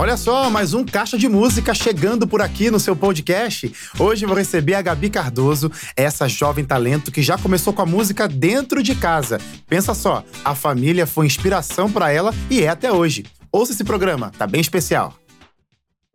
Olha 0.00 0.16
só, 0.16 0.48
mais 0.48 0.72
um 0.72 0.82
Caixa 0.82 1.18
de 1.18 1.28
Música 1.28 1.74
chegando 1.74 2.26
por 2.26 2.40
aqui 2.40 2.70
no 2.70 2.80
seu 2.80 2.96
podcast. 2.96 3.70
Hoje 3.98 4.24
vou 4.24 4.34
receber 4.34 4.72
a 4.72 4.80
Gabi 4.80 5.10
Cardoso, 5.10 5.70
essa 5.94 6.26
jovem 6.26 6.64
talento 6.64 7.12
que 7.12 7.20
já 7.20 7.36
começou 7.36 7.70
com 7.70 7.82
a 7.82 7.86
música 7.86 8.26
dentro 8.26 8.82
de 8.82 8.94
casa. 8.94 9.38
Pensa 9.68 9.92
só, 9.92 10.24
a 10.42 10.54
família 10.54 11.06
foi 11.06 11.26
inspiração 11.26 11.92
para 11.92 12.10
ela 12.10 12.32
e 12.48 12.62
é 12.62 12.70
até 12.70 12.90
hoje. 12.90 13.26
Ouça 13.52 13.72
esse 13.72 13.84
programa, 13.84 14.32
tá 14.38 14.46
bem 14.46 14.62
especial. 14.62 15.14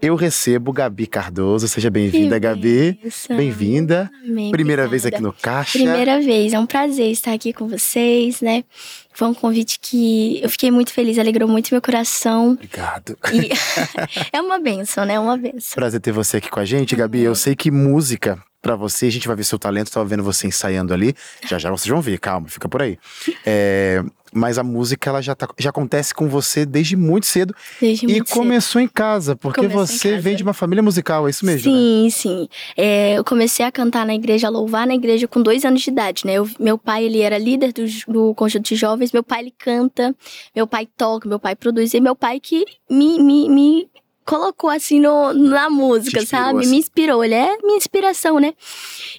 Eu 0.05 0.13
recebo 0.13 0.71
Gabi 0.71 1.07
Cardoso. 1.07 1.67
Seja 1.67 1.89
bem-vinda, 1.89 2.37
Gabi. 2.37 2.99
Bem-vinda. 3.27 4.11
Primeira 4.51 4.83
obrigada. 4.83 4.87
vez 4.87 5.03
aqui 5.07 5.19
no 5.19 5.33
Caixa. 5.33 5.79
Primeira 5.79 6.21
vez, 6.21 6.53
é 6.53 6.59
um 6.59 6.67
prazer 6.67 7.09
estar 7.09 7.33
aqui 7.33 7.51
com 7.51 7.67
vocês, 7.67 8.39
né? 8.39 8.63
Foi 9.11 9.27
um 9.27 9.33
convite 9.33 9.79
que 9.81 10.39
eu 10.43 10.49
fiquei 10.49 10.69
muito 10.69 10.93
feliz, 10.93 11.17
alegrou 11.17 11.49
muito 11.49 11.69
meu 11.71 11.81
coração. 11.81 12.51
Obrigado. 12.51 13.17
E 13.33 13.49
é 14.31 14.39
uma 14.39 14.59
benção, 14.59 15.05
né? 15.05 15.15
É 15.15 15.19
uma 15.19 15.37
benção. 15.37 15.73
Prazer 15.73 15.99
ter 15.99 16.11
você 16.11 16.37
aqui 16.37 16.51
com 16.51 16.59
a 16.59 16.65
gente, 16.65 16.95
Gabi. 16.95 17.21
Eu 17.21 17.33
sei 17.33 17.55
que 17.55 17.71
música 17.71 18.37
pra 18.61 18.75
você, 18.75 19.07
a 19.07 19.11
gente 19.11 19.27
vai 19.27 19.35
ver 19.35 19.43
seu 19.43 19.57
talento, 19.57 19.89
tava 19.89 20.05
vendo 20.05 20.21
você 20.21 20.45
ensaiando 20.45 20.93
ali. 20.93 21.15
Já 21.47 21.57
já 21.57 21.71
vocês 21.71 21.87
vão 21.87 21.99
ver, 21.99 22.19
calma, 22.19 22.47
fica 22.47 22.69
por 22.69 22.83
aí. 22.83 22.99
É, 23.43 24.03
mas 24.35 24.57
a 24.57 24.63
música 24.63 25.09
ela 25.09 25.21
já, 25.21 25.33
tá, 25.33 25.47
já 25.57 25.69
acontece 25.69 26.13
com 26.13 26.27
você 26.27 26.65
desde 26.65 26.95
muito 26.97 27.25
cedo 27.25 27.55
Desde 27.79 28.05
e 28.05 28.09
muito 28.09 28.27
cedo. 28.27 28.37
começou 28.37 28.81
em 28.81 28.87
casa, 28.87 29.35
porque 29.35 29.67
você 29.67 30.09
casa. 30.11 30.21
vem 30.21 30.35
de 30.35 30.43
uma 30.43 30.53
família 30.53 30.83
musical, 30.83 31.25
é 31.25 31.29
isso 31.29 31.45
mesmo? 31.45 31.71
né? 31.71 31.77
Sim, 31.77 32.09
sim. 32.11 32.49
É, 32.75 33.13
eu 33.17 33.23
comecei 33.23 33.65
a 33.65 33.71
cantar 33.71 34.05
na 34.05 34.13
igreja, 34.13 34.47
a 34.47 34.49
louvar 34.49 34.85
na 34.85 34.93
igreja 34.93 35.27
com 35.27 35.41
dois 35.41 35.63
anos 35.63 35.81
de 35.81 35.89
idade, 35.89 36.25
né? 36.25 36.33
Eu- 36.33 36.49
meu 36.59 36.77
pai, 36.77 37.05
ele 37.05 37.21
era 37.21 37.37
líder 37.37 37.71
do, 37.71 37.85
do 38.11 38.35
conjunto 38.35 38.65
de 38.67 38.75
jovens, 38.75 39.11
meu 39.13 39.23
pai, 39.23 39.41
ele 39.41 39.53
canta, 39.57 40.13
meu 40.55 40.67
pai 40.67 40.85
toca, 40.97 41.27
meu 41.29 41.39
pai 41.39 41.55
produz, 41.55 41.93
e 41.93 42.01
meu 42.01 42.15
pai 42.15 42.39
que 42.41 42.65
me, 42.89 43.17
me, 43.19 43.49
me 43.49 43.87
colocou 44.25 44.69
assim 44.69 44.99
no, 44.99 45.33
na 45.33 45.69
música, 45.69 46.25
sabe? 46.25 46.59
assim. 46.61 46.69
Me 46.71 46.77
inspirou, 46.77 47.23
ele 47.23 47.35
é 47.35 47.57
minha 47.63 47.77
inspiração, 47.77 48.39
né? 48.39 48.53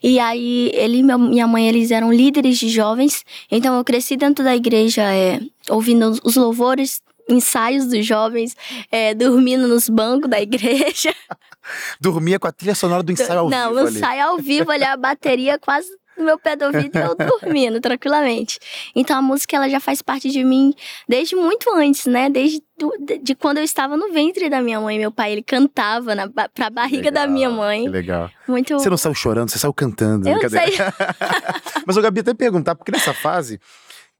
E 0.02 0.18
aí, 0.18 0.70
ele 0.74 0.98
e 0.98 1.02
minha 1.02 1.46
mãe, 1.46 1.68
eles 1.68 1.90
eram 1.90 2.12
líderes 2.12 2.58
de 2.58 2.68
jovens, 2.68 3.24
então 3.50 3.76
eu 3.76 3.84
cresci 3.84 4.16
dentro 4.16 4.44
da 4.44 4.54
igreja, 4.56 5.02
é, 5.02 5.40
ouvindo 5.70 6.10
os- 6.24 6.36
louvores, 6.36 7.00
ensaios 7.28 7.86
dos 7.86 8.04
jovens, 8.06 8.56
é, 8.90 9.12
dormindo 9.14 9.66
nos 9.66 9.88
bancos 9.88 10.28
da 10.30 10.40
igreja. 10.40 11.14
Dormia 12.00 12.38
com 12.38 12.46
a 12.46 12.52
trilha 12.52 12.74
sonora 12.74 13.02
do 13.02 13.10
ensaio 13.10 13.40
ao 13.40 13.50
não, 13.50 13.68
vivo 13.70 13.80
eu 13.80 13.86
ali. 13.88 13.98
saio 13.98 14.22
ao 14.26 14.38
vivo 14.38 14.70
ali, 14.70 14.84
a 14.84 14.96
bateria 14.96 15.58
quase 15.58 15.88
no 16.18 16.24
meu 16.24 16.38
pé 16.38 16.56
do 16.56 16.64
ouvido 16.66 16.96
e 16.96 17.02
eu 17.02 17.14
dormindo 17.14 17.80
tranquilamente. 17.80 18.58
Então 18.94 19.18
a 19.18 19.22
música 19.22 19.56
ela 19.56 19.68
já 19.68 19.80
faz 19.80 20.00
parte 20.02 20.30
de 20.30 20.42
mim 20.44 20.72
desde 21.08 21.34
muito 21.36 21.70
antes, 21.74 22.06
né? 22.06 22.28
Desde 22.30 22.62
do- 22.78 22.92
de, 23.22 23.34
quando 23.34 23.58
eu 23.58 23.64
estava 23.64 23.96
no 23.96 24.12
ventre 24.12 24.48
da 24.50 24.60
minha 24.60 24.80
mãe. 24.80 24.98
Meu 24.98 25.10
pai, 25.10 25.32
ele 25.32 25.42
cantava 25.42 26.14
na, 26.14 26.28
pra 26.28 26.68
barriga 26.70 27.10
da 27.10 27.20
Legal, 27.22 27.34
minha 27.34 27.48
Que 27.48 27.54
mãe. 27.54 27.88
legal. 27.88 28.30
Muito. 28.46 28.74
Você 28.78 28.90
não 28.90 28.96
saiu 28.96 29.14
chorando, 29.14 29.50
você 29.50 29.58
saiu 29.58 29.72
cantando. 29.72 30.28
Eu 30.28 30.38
brincadeira. 30.38 30.92
Mas 31.86 31.96
o 31.96 32.02
Gabi 32.02 32.20
até 32.20 32.34
perguntar, 32.34 32.74
porque 32.74 32.92
nessa 32.92 33.14
fase, 33.14 33.60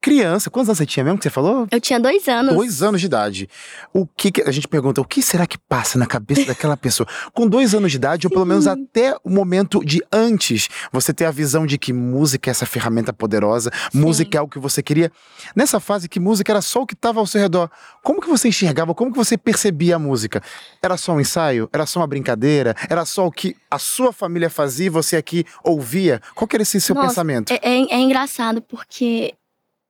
criança, 0.01 0.49
quantos 0.51 0.69
anos 0.69 0.79
você 0.79 0.87
tinha 0.87 1.03
mesmo 1.03 1.19
que 1.19 1.25
você 1.25 1.31
falou? 1.31 1.67
Eu 1.71 1.81
tinha 1.81 1.99
dois 1.99 2.29
anos. 2.29 2.55
Dois 2.55 2.83
anos 2.83 3.01
de 3.01 3.07
idade. 3.07 3.49
O 3.93 4.07
que, 4.07 4.31
que- 4.31 4.43
a 4.43 4.53
gente 4.53 4.69
pergunta, 4.69 5.01
o 5.01 5.05
que 5.05 5.21
será 5.21 5.47
que 5.47 5.59
passa 5.59 5.99
na 5.99 6.07
cabeça 6.07 6.45
daquela 6.47 6.77
pessoa? 6.77 7.09
Com 7.35 7.49
dois 7.49 7.75
anos 7.75 7.91
de 7.91 7.97
idade, 7.97 8.27
ou 8.27 8.31
pelo 8.31 8.45
menos 8.45 8.67
até 8.67 9.17
o 9.25 9.31
momento 9.31 9.85
de 9.85 10.01
antes, 10.13 10.69
você 10.93 11.13
ter 11.13 11.25
a 11.25 11.31
visão 11.31 11.67
de 11.67 11.77
que 11.77 11.93
música 11.93 12.49
é 12.49 12.53
essa 12.53 12.67
ferramenta 12.67 13.13
poderosa, 13.13 13.71
música 13.93 14.39
é 14.39 14.41
o 14.41 14.47
que 14.49 14.59
você 14.59 14.83
queria. 14.83 15.11
Nessa 15.57 15.81
fase 15.81 16.09
que 16.09 16.21
música 16.21 16.53
era 16.53 16.63
só 16.63 16.83
o 16.83 16.87
que 16.87 16.95
estava 16.95 17.19
ao 17.19 17.27
seu 17.27 17.41
redor, 17.41 17.69
como 18.03 18.21
que 18.21 18.29
você 18.29 18.49
enxergava, 18.49 18.95
como 18.95 19.11
que 19.11 19.19
você 19.19 19.37
percebia 19.37 19.97
a 19.97 19.99
música? 19.99 20.41
Era 20.81 20.97
só 20.97 21.13
um 21.15 21.21
ensaio? 21.21 21.69
Era 21.73 21.85
só 21.87 22.01
uma 22.01 22.07
brincadeira? 22.07 22.75
Era 22.89 23.05
só 23.05 23.27
o 23.27 23.33
que 23.33 23.57
a 23.71 23.79
sua 23.79 24.13
família 24.13 24.49
fazia 24.49 24.87
e 24.87 24.91
você 24.91 25.17
aqui 25.17 25.45
ouvia? 25.65 26.21
Qual 26.35 26.47
que 26.47 26.55
era 26.55 26.63
esse 26.63 26.81
seu 26.81 26.95
Nossa, 26.95 27.09
pensamento? 27.09 27.51
É, 27.53 27.57
é- 27.63 27.95
é 27.95 27.99
engraçado 27.99 28.63
porque 28.63 29.35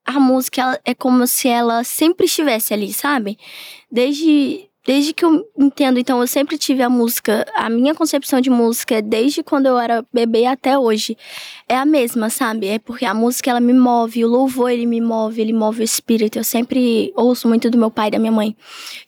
a 0.06 0.20
música 0.20 0.62
ela 0.62 0.80
é 0.84 0.94
como 0.94 1.26
se 1.26 1.48
ela 1.48 1.82
sempre 1.82 2.26
estivesse 2.26 2.72
ali, 2.72 2.92
sabe? 2.92 3.36
Desde, 3.90 4.70
desde 4.86 5.12
que 5.12 5.24
eu 5.24 5.44
entendo, 5.58 5.98
então 5.98 6.20
eu 6.20 6.26
sempre 6.28 6.56
tive 6.56 6.82
a 6.82 6.88
música, 6.88 7.44
a 7.54 7.68
minha 7.68 7.92
concepção 7.92 8.40
de 8.40 8.48
música, 8.48 9.02
desde 9.02 9.42
quando 9.42 9.66
eu 9.66 9.76
era 9.76 10.06
bebê 10.12 10.46
até 10.46 10.78
hoje, 10.78 11.18
é 11.68 11.76
a 11.76 11.84
mesma, 11.84 12.30
sabe? 12.30 12.68
É 12.68 12.78
porque 12.78 13.04
a 13.04 13.12
música 13.12 13.50
ela 13.50 13.60
me 13.60 13.72
move, 13.72 14.24
o 14.24 14.28
louvor 14.28 14.70
ele 14.70 14.86
me 14.86 15.00
move, 15.00 15.40
ele 15.40 15.52
move 15.52 15.80
o 15.80 15.84
espírito. 15.84 16.38
Eu 16.38 16.44
sempre 16.44 17.12
ouço 17.16 17.48
muito 17.48 17.68
do 17.68 17.76
meu 17.76 17.90
pai 17.90 18.08
e 18.08 18.12
da 18.12 18.18
minha 18.18 18.32
mãe 18.32 18.56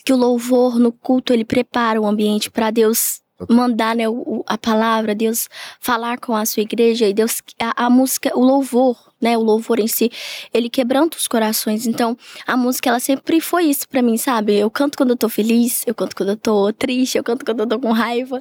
que 0.05 0.13
o 0.13 0.17
louvor 0.17 0.81
no 0.81 0.91
culto 0.91 1.33
ele 1.33 1.45
prepara 1.45 2.01
o 2.01 2.07
ambiente 2.07 2.51
para 2.51 2.71
Deus 2.71 3.21
mandar 3.49 3.95
né, 3.95 4.03
a 4.47 4.59
palavra, 4.59 5.15
Deus 5.15 5.49
falar 5.79 6.19
com 6.19 6.35
a 6.35 6.45
sua 6.45 6.63
igreja 6.63 7.07
e 7.07 7.15
Deus 7.15 7.41
a, 7.61 7.87
a 7.87 7.91
música, 7.91 8.37
o 8.37 8.45
louvor, 8.45 9.08
né, 9.21 9.37
o 9.37 9.43
louvor 9.43 9.79
em 9.81 9.87
si, 9.89 10.11
ele 10.53 10.69
quebranta 10.71 11.17
os 11.17 11.27
corações. 11.27 11.87
Então, 11.87 12.17
a 12.47 12.57
música 12.57 12.89
ela 12.89 13.01
sempre 13.01 13.41
foi 13.41 13.65
isso 13.65 13.89
pra 13.89 14.01
mim, 14.03 14.17
sabe? 14.17 14.55
Eu 14.57 14.71
canto 14.71 14.97
quando 14.97 15.11
eu 15.11 15.17
tô 15.17 15.29
feliz, 15.29 15.83
eu 15.87 15.95
canto 15.95 16.15
quando 16.15 16.31
eu 16.31 16.37
tô 16.37 16.73
triste, 16.73 17.19
eu 17.19 17.25
canto 17.25 17.45
quando 17.45 17.61
eu 17.61 17.67
tô 17.67 17.79
com 17.79 17.93
raiva. 17.93 18.41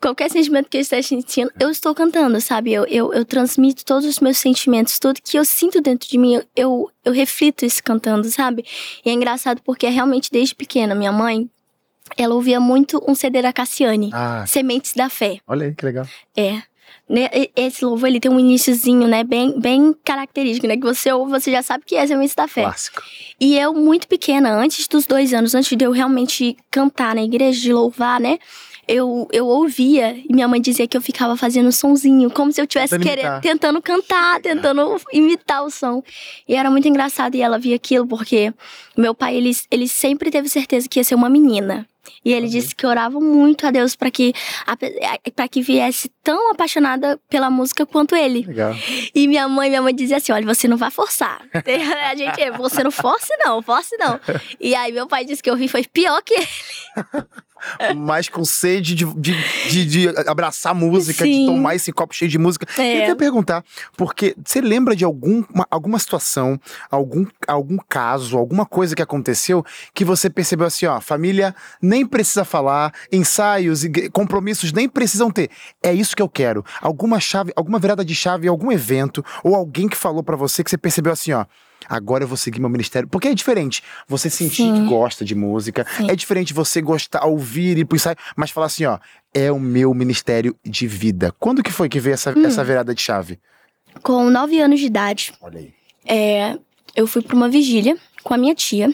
Qualquer 0.00 0.30
sentimento 0.30 0.68
que 0.70 0.78
eu 0.78 0.80
esteja 0.80 1.06
sentindo, 1.08 1.52
eu 1.60 1.68
estou 1.68 1.94
cantando, 1.94 2.40
sabe? 2.40 2.72
Eu, 2.72 2.86
eu, 2.86 3.12
eu 3.12 3.22
transmito 3.22 3.84
todos 3.84 4.06
os 4.08 4.18
meus 4.18 4.38
sentimentos, 4.38 4.98
tudo 4.98 5.20
que 5.22 5.38
eu 5.38 5.44
sinto 5.44 5.78
dentro 5.82 6.08
de 6.08 6.16
mim, 6.16 6.36
eu, 6.36 6.44
eu, 6.56 6.90
eu 7.04 7.12
reflito 7.12 7.66
isso 7.66 7.84
cantando, 7.84 8.26
sabe? 8.30 8.64
E 9.04 9.10
é 9.10 9.12
engraçado 9.12 9.60
porque 9.62 9.84
é 9.84 9.90
realmente 9.90 10.30
desde 10.32 10.54
pequena, 10.54 10.94
minha 10.94 11.12
mãe, 11.12 11.50
ela 12.16 12.34
ouvia 12.34 12.58
muito 12.58 13.04
um 13.06 13.14
CD 13.14 13.42
da 13.42 13.52
Cassiane, 13.52 14.08
Ah, 14.14 14.44
Sementes 14.46 14.94
da 14.94 15.10
Fé. 15.10 15.38
olha 15.46 15.66
aí 15.66 15.74
que 15.74 15.84
legal. 15.84 16.06
É. 16.34 16.62
Né, 17.08 17.28
Esse 17.56 17.84
louvor, 17.84 18.08
ele 18.08 18.20
tem 18.20 18.30
um 18.30 18.38
iniciozinho, 18.38 19.08
né, 19.08 19.24
bem, 19.24 19.58
bem 19.58 19.94
característico, 20.04 20.66
né, 20.68 20.76
que 20.76 20.84
você 20.84 21.12
ouve, 21.12 21.32
você 21.32 21.50
já 21.50 21.62
sabe 21.62 21.84
que 21.84 21.96
é 21.96 22.06
Sementes 22.06 22.34
da 22.36 22.46
Fé. 22.46 22.62
Clássico. 22.62 23.02
E 23.40 23.58
eu, 23.58 23.74
muito 23.74 24.06
pequena, 24.06 24.52
antes 24.52 24.86
dos 24.86 25.06
dois 25.06 25.34
anos, 25.34 25.54
antes 25.54 25.76
de 25.76 25.84
eu 25.84 25.90
realmente 25.90 26.56
cantar 26.70 27.14
na 27.14 27.22
igreja, 27.22 27.60
de 27.60 27.72
louvar, 27.72 28.20
né, 28.20 28.38
eu, 28.90 29.28
eu 29.32 29.46
ouvia 29.46 30.16
e 30.28 30.32
minha 30.34 30.48
mãe 30.48 30.60
dizia 30.60 30.86
que 30.88 30.96
eu 30.96 31.00
ficava 31.00 31.36
fazendo 31.36 31.70
sonzinho, 31.70 32.28
como 32.30 32.50
se 32.52 32.60
eu 32.60 32.64
estivesse 32.64 32.98
querendo, 32.98 33.40
tentando 33.40 33.80
cantar, 33.80 34.40
tentando 34.40 35.00
imitar 35.12 35.64
o 35.64 35.70
som. 35.70 36.02
E 36.48 36.56
era 36.56 36.68
muito 36.70 36.88
engraçado 36.88 37.36
e 37.36 37.40
ela 37.40 37.56
via 37.58 37.76
aquilo, 37.76 38.04
porque 38.06 38.52
meu 38.96 39.14
pai, 39.14 39.36
ele, 39.36 39.52
ele 39.70 39.86
sempre 39.86 40.30
teve 40.30 40.48
certeza 40.48 40.88
que 40.88 40.98
ia 40.98 41.04
ser 41.04 41.14
uma 41.14 41.28
menina. 41.28 41.86
E 42.24 42.32
ele 42.32 42.46
Uhum. 42.46 42.52
disse 42.52 42.74
que 42.74 42.86
orava 42.86 43.20
muito 43.20 43.66
a 43.66 43.70
Deus 43.70 43.94
para 43.94 44.10
que 44.10 44.32
para 45.36 45.46
que 45.46 45.62
viesse 45.62 46.10
tão 46.24 46.50
apaixonada 46.50 47.20
pela 47.28 47.48
música 47.50 47.86
quanto 47.86 48.16
ele. 48.16 48.44
Legal. 48.44 48.74
E 49.14 49.28
minha 49.28 49.46
mãe, 49.46 49.68
minha 49.68 49.80
mãe 49.82 49.94
dizia 49.94 50.16
assim: 50.16 50.32
olha, 50.32 50.44
você 50.46 50.66
não 50.66 50.76
vai 50.76 50.90
forçar. 50.90 51.40
a 51.54 52.14
gente, 52.16 52.50
você 52.58 52.82
não 52.82 52.90
force, 52.90 53.30
não, 53.38 53.62
force 53.62 53.96
não. 53.98 54.18
E 54.58 54.74
aí 54.74 54.92
meu 54.92 55.06
pai 55.06 55.24
disse 55.24 55.42
que 55.42 55.48
eu 55.50 55.56
vi 55.56 55.68
foi 55.68 55.84
pior 55.84 56.20
que 56.22 56.34
ele. 56.34 56.48
mais 57.96 58.28
com 58.28 58.44
sede 58.44 58.94
de, 58.94 59.04
de, 59.14 59.34
de, 59.68 59.86
de 59.86 60.08
abraçar 60.26 60.74
música, 60.74 61.24
de 61.24 61.32
Sim. 61.32 61.46
tomar 61.46 61.74
esse 61.74 61.92
copo 61.92 62.14
cheio 62.14 62.30
de 62.30 62.38
música. 62.38 62.66
É. 62.80 62.94
Eu 62.96 63.00
queria 63.00 63.16
perguntar, 63.16 63.64
porque 63.96 64.34
você 64.44 64.60
lembra 64.60 64.94
de 64.96 65.04
algum, 65.04 65.42
uma- 65.52 65.66
alguma 65.70 65.98
situação, 65.98 66.58
algum, 66.90 67.26
algum 67.46 67.76
caso, 67.88 68.36
alguma 68.38 68.64
coisa 68.66 68.94
que 68.94 69.02
aconteceu 69.02 69.64
que 69.94 70.04
você 70.04 70.28
percebeu 70.30 70.66
assim, 70.66 70.86
ó, 70.86 71.00
família 71.00 71.54
nem 71.80 72.06
precisa 72.06 72.44
falar, 72.44 72.92
ensaios 73.12 73.84
e 73.84 74.08
compromissos 74.10 74.72
nem 74.72 74.88
precisam 74.88 75.30
ter. 75.30 75.50
É 75.82 75.92
isso 75.92 76.14
que 76.16 76.22
eu 76.22 76.28
quero. 76.28 76.64
Alguma 76.80 77.20
chave, 77.20 77.52
alguma 77.56 77.78
virada 77.78 78.04
de 78.04 78.14
chave, 78.14 78.48
algum 78.48 78.70
evento 78.72 79.24
ou 79.42 79.54
alguém 79.54 79.88
que 79.88 79.96
falou 79.96 80.22
pra 80.22 80.36
você 80.36 80.62
que 80.64 80.70
você 80.70 80.78
percebeu 80.78 81.12
assim, 81.12 81.32
ó, 81.32 81.44
Agora 81.88 82.24
eu 82.24 82.28
vou 82.28 82.36
seguir 82.36 82.60
meu 82.60 82.68
ministério. 82.68 83.08
Porque 83.08 83.28
é 83.28 83.34
diferente 83.34 83.82
você 84.06 84.28
sentir 84.30 84.62
Sim. 84.64 84.74
que 84.74 84.88
gosta 84.88 85.24
de 85.24 85.34
música, 85.34 85.86
Sim. 85.96 86.10
é 86.10 86.14
diferente 86.16 86.52
você 86.54 86.80
gostar, 86.80 87.24
ouvir 87.26 87.78
e 87.78 87.86
ensaio, 87.94 88.16
mas 88.36 88.50
falar 88.50 88.66
assim, 88.66 88.84
ó, 88.84 88.98
é 89.34 89.50
o 89.50 89.58
meu 89.58 89.92
ministério 89.94 90.56
de 90.64 90.86
vida. 90.86 91.34
Quando 91.38 91.62
que 91.62 91.72
foi 91.72 91.88
que 91.88 91.98
veio 92.00 92.14
essa, 92.14 92.36
Hum. 92.36 92.44
essa 92.46 92.62
virada 92.64 92.94
de 92.94 93.00
chave? 93.02 93.38
Com 94.02 94.30
nove 94.30 94.60
anos 94.60 94.78
de 94.80 94.86
idade, 94.86 95.32
Olha 95.40 95.58
aí. 95.58 95.72
é, 96.06 96.58
eu 96.94 97.06
fui 97.06 97.22
pra 97.22 97.34
uma 97.36 97.48
vigília 97.48 97.96
com 98.22 98.34
a 98.34 98.38
minha 98.38 98.54
tia. 98.54 98.92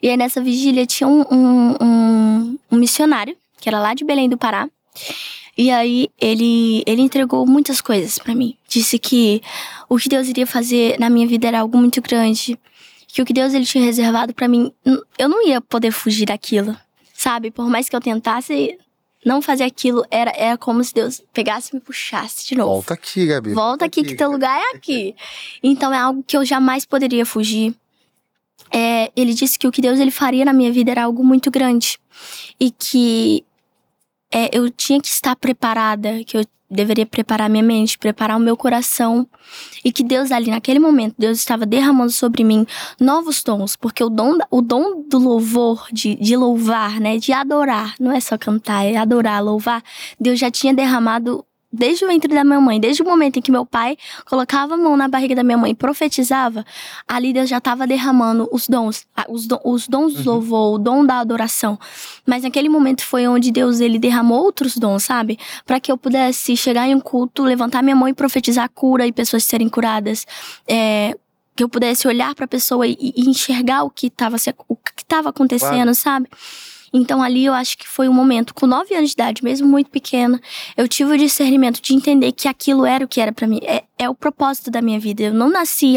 E 0.00 0.08
aí 0.08 0.16
nessa 0.16 0.40
vigília 0.40 0.86
tinha 0.86 1.08
um, 1.08 1.22
um, 1.30 1.76
um- 1.82 2.58
um 2.70 2.76
missionário, 2.76 3.36
que 3.60 3.68
era 3.68 3.78
lá 3.80 3.94
de 3.94 4.04
Belém 4.04 4.28
do 4.28 4.38
Pará. 4.38 4.68
E 5.56 5.70
aí 5.70 6.08
ele, 6.20 6.82
ele 6.86 7.00
entregou 7.02 7.46
muitas 7.46 7.80
coisas 7.80 8.18
pra 8.18 8.34
mim. 8.34 8.56
Disse 8.68 8.98
que 8.98 9.40
o 9.88 9.96
que 9.96 10.08
Deus 10.08 10.28
iria 10.28 10.46
fazer 10.46 10.98
na 10.98 11.08
minha 11.08 11.26
vida 11.26 11.48
era 11.48 11.60
algo 11.60 11.78
muito 11.78 12.02
grande. 12.02 12.58
Que 13.08 13.22
o 13.22 13.24
que 13.24 13.32
Deus 13.32 13.54
ele 13.54 13.64
tinha 13.64 13.82
reservado 13.82 14.34
pra 14.34 14.46
mim, 14.48 14.70
eu 15.18 15.28
não 15.28 15.46
ia 15.46 15.60
poder 15.60 15.90
fugir 15.92 16.26
daquilo. 16.26 16.76
Sabe? 17.14 17.50
Por 17.50 17.68
mais 17.70 17.88
que 17.88 17.96
eu 17.96 18.00
tentasse 18.00 18.76
não 19.24 19.40
fazer 19.40 19.64
aquilo, 19.64 20.04
era, 20.10 20.30
era 20.36 20.58
como 20.58 20.84
se 20.84 20.92
Deus 20.92 21.22
pegasse 21.32 21.70
e 21.72 21.76
me 21.76 21.80
puxasse 21.80 22.46
de 22.46 22.54
novo. 22.54 22.72
Volta 22.74 22.92
aqui, 22.94 23.26
Gabi. 23.26 23.54
Volta 23.54 23.84
aqui 23.86 24.04
que 24.04 24.14
teu 24.14 24.30
lugar 24.30 24.60
é 24.60 24.76
aqui. 24.76 25.14
Então 25.62 25.92
é 25.92 25.98
algo 25.98 26.22
que 26.22 26.36
eu 26.36 26.44
jamais 26.44 26.84
poderia 26.84 27.24
fugir. 27.24 27.74
é, 28.70 29.10
ele 29.16 29.32
disse 29.32 29.58
que 29.58 29.66
o 29.66 29.72
que 29.72 29.80
Deus 29.80 29.98
ele 29.98 30.10
faria 30.10 30.44
na 30.44 30.52
minha 30.52 30.70
vida 30.72 30.90
era 30.90 31.04
algo 31.04 31.24
muito 31.24 31.50
grande 31.50 31.98
e 32.60 32.70
que 32.70 33.44
é, 34.32 34.56
eu 34.56 34.70
tinha 34.70 35.00
que 35.00 35.08
estar 35.08 35.36
preparada, 35.36 36.22
que 36.24 36.36
eu 36.36 36.44
deveria 36.70 37.06
preparar 37.06 37.48
minha 37.48 37.62
mente, 37.62 37.98
preparar 37.98 38.36
o 38.36 38.40
meu 38.40 38.56
coração 38.56 39.26
e 39.84 39.92
que 39.92 40.02
Deus 40.02 40.32
ali 40.32 40.50
naquele 40.50 40.80
momento 40.80 41.14
Deus 41.16 41.38
estava 41.38 41.64
derramando 41.64 42.10
sobre 42.10 42.42
mim 42.42 42.66
novos 43.00 43.42
dons, 43.42 43.76
porque 43.76 44.02
o 44.02 44.10
dom 44.10 44.38
o 44.50 44.60
dom 44.60 45.02
do 45.08 45.18
louvor, 45.18 45.86
de, 45.92 46.16
de 46.16 46.36
louvar, 46.36 47.00
né, 47.00 47.18
de 47.18 47.32
adorar, 47.32 47.94
não 48.00 48.12
é 48.12 48.20
só 48.20 48.36
cantar, 48.36 48.84
é 48.84 48.96
adorar, 48.96 49.42
louvar. 49.42 49.82
Deus 50.18 50.38
já 50.38 50.50
tinha 50.50 50.74
derramado 50.74 51.44
desde 51.76 52.04
o 52.04 52.08
ventre 52.08 52.34
da 52.34 52.42
minha 52.42 52.60
mãe, 52.60 52.80
desde 52.80 53.02
o 53.02 53.04
momento 53.04 53.38
em 53.38 53.42
que 53.42 53.50
meu 53.50 53.64
pai 53.64 53.96
colocava 54.24 54.74
a 54.74 54.76
mão 54.76 54.96
na 54.96 55.06
barriga 55.08 55.34
da 55.34 55.42
minha 55.42 55.58
mãe 55.58 55.70
e 55.70 55.74
profetizava, 55.74 56.64
ali 57.06 57.32
Deus 57.32 57.48
já 57.48 57.58
estava 57.58 57.86
derramando 57.86 58.48
os 58.50 58.68
dons, 58.68 59.06
os, 59.28 59.46
dons, 59.46 59.60
os 59.64 59.88
dons 59.88 60.14
do 60.14 60.18
uhum. 60.18 60.36
louvor, 60.36 60.74
o 60.74 60.78
dom 60.78 61.04
da 61.04 61.18
adoração. 61.20 61.78
Mas 62.26 62.42
naquele 62.42 62.68
momento 62.68 63.04
foi 63.04 63.28
onde 63.28 63.50
Deus 63.50 63.80
ele 63.80 63.98
derramou 63.98 64.42
outros 64.42 64.76
dons, 64.76 65.04
sabe? 65.04 65.38
Para 65.64 65.78
que 65.78 65.92
eu 65.92 65.98
pudesse 65.98 66.56
chegar 66.56 66.88
em 66.88 66.94
um 66.94 67.00
culto, 67.00 67.44
levantar 67.44 67.82
minha 67.82 67.96
mão 67.96 68.08
e 68.08 68.14
profetizar 68.14 68.68
cura 68.70 69.06
e 69.06 69.12
pessoas 69.12 69.44
serem 69.44 69.68
curadas. 69.68 70.26
É, 70.66 71.16
que 71.56 71.64
eu 71.64 71.68
pudesse 71.70 72.06
olhar 72.06 72.34
para 72.34 72.44
a 72.44 72.48
pessoa 72.48 72.86
e, 72.86 72.96
e, 73.00 73.28
enxergar 73.30 73.82
o 73.82 73.90
que 73.90 74.08
estava 74.08 74.36
o 74.68 74.76
que 74.76 74.90
estava 74.98 75.30
acontecendo, 75.30 75.70
claro. 75.70 75.94
sabe? 75.94 76.28
Então 76.92 77.22
ali 77.22 77.44
eu 77.44 77.54
acho 77.54 77.76
que 77.78 77.88
foi 77.88 78.08
um 78.08 78.12
momento, 78.12 78.54
com 78.54 78.66
nove 78.66 78.94
anos 78.94 79.10
de 79.10 79.14
idade, 79.14 79.44
mesmo 79.44 79.68
muito 79.68 79.90
pequena, 79.90 80.40
eu 80.76 80.88
tive 80.88 81.12
o 81.12 81.18
discernimento 81.18 81.80
de 81.80 81.94
entender 81.94 82.32
que 82.32 82.48
aquilo 82.48 82.86
era 82.86 83.04
o 83.04 83.08
que 83.08 83.20
era 83.20 83.32
para 83.32 83.46
mim. 83.46 83.60
É, 83.62 83.84
é 83.98 84.08
o 84.08 84.14
propósito 84.14 84.70
da 84.70 84.80
minha 84.80 84.98
vida. 84.98 85.24
Eu 85.24 85.34
não 85.34 85.50
nasci 85.50 85.96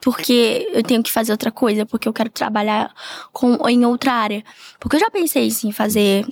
porque 0.00 0.68
eu 0.72 0.82
tenho 0.82 1.02
que 1.02 1.12
fazer 1.12 1.30
outra 1.32 1.50
coisa, 1.50 1.86
porque 1.86 2.08
eu 2.08 2.12
quero 2.12 2.28
trabalhar 2.28 2.92
com, 3.32 3.56
em 3.68 3.86
outra 3.86 4.12
área. 4.12 4.44
Porque 4.80 4.96
eu 4.96 5.00
já 5.00 5.10
pensei 5.10 5.48
em 5.64 5.72
fazer 5.72 6.26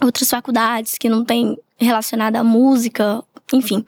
outras 0.00 0.30
faculdades 0.30 0.96
que 0.96 1.08
não 1.08 1.24
tem 1.24 1.58
relacionada 1.76 2.38
à 2.38 2.44
música, 2.44 3.22
enfim. 3.52 3.84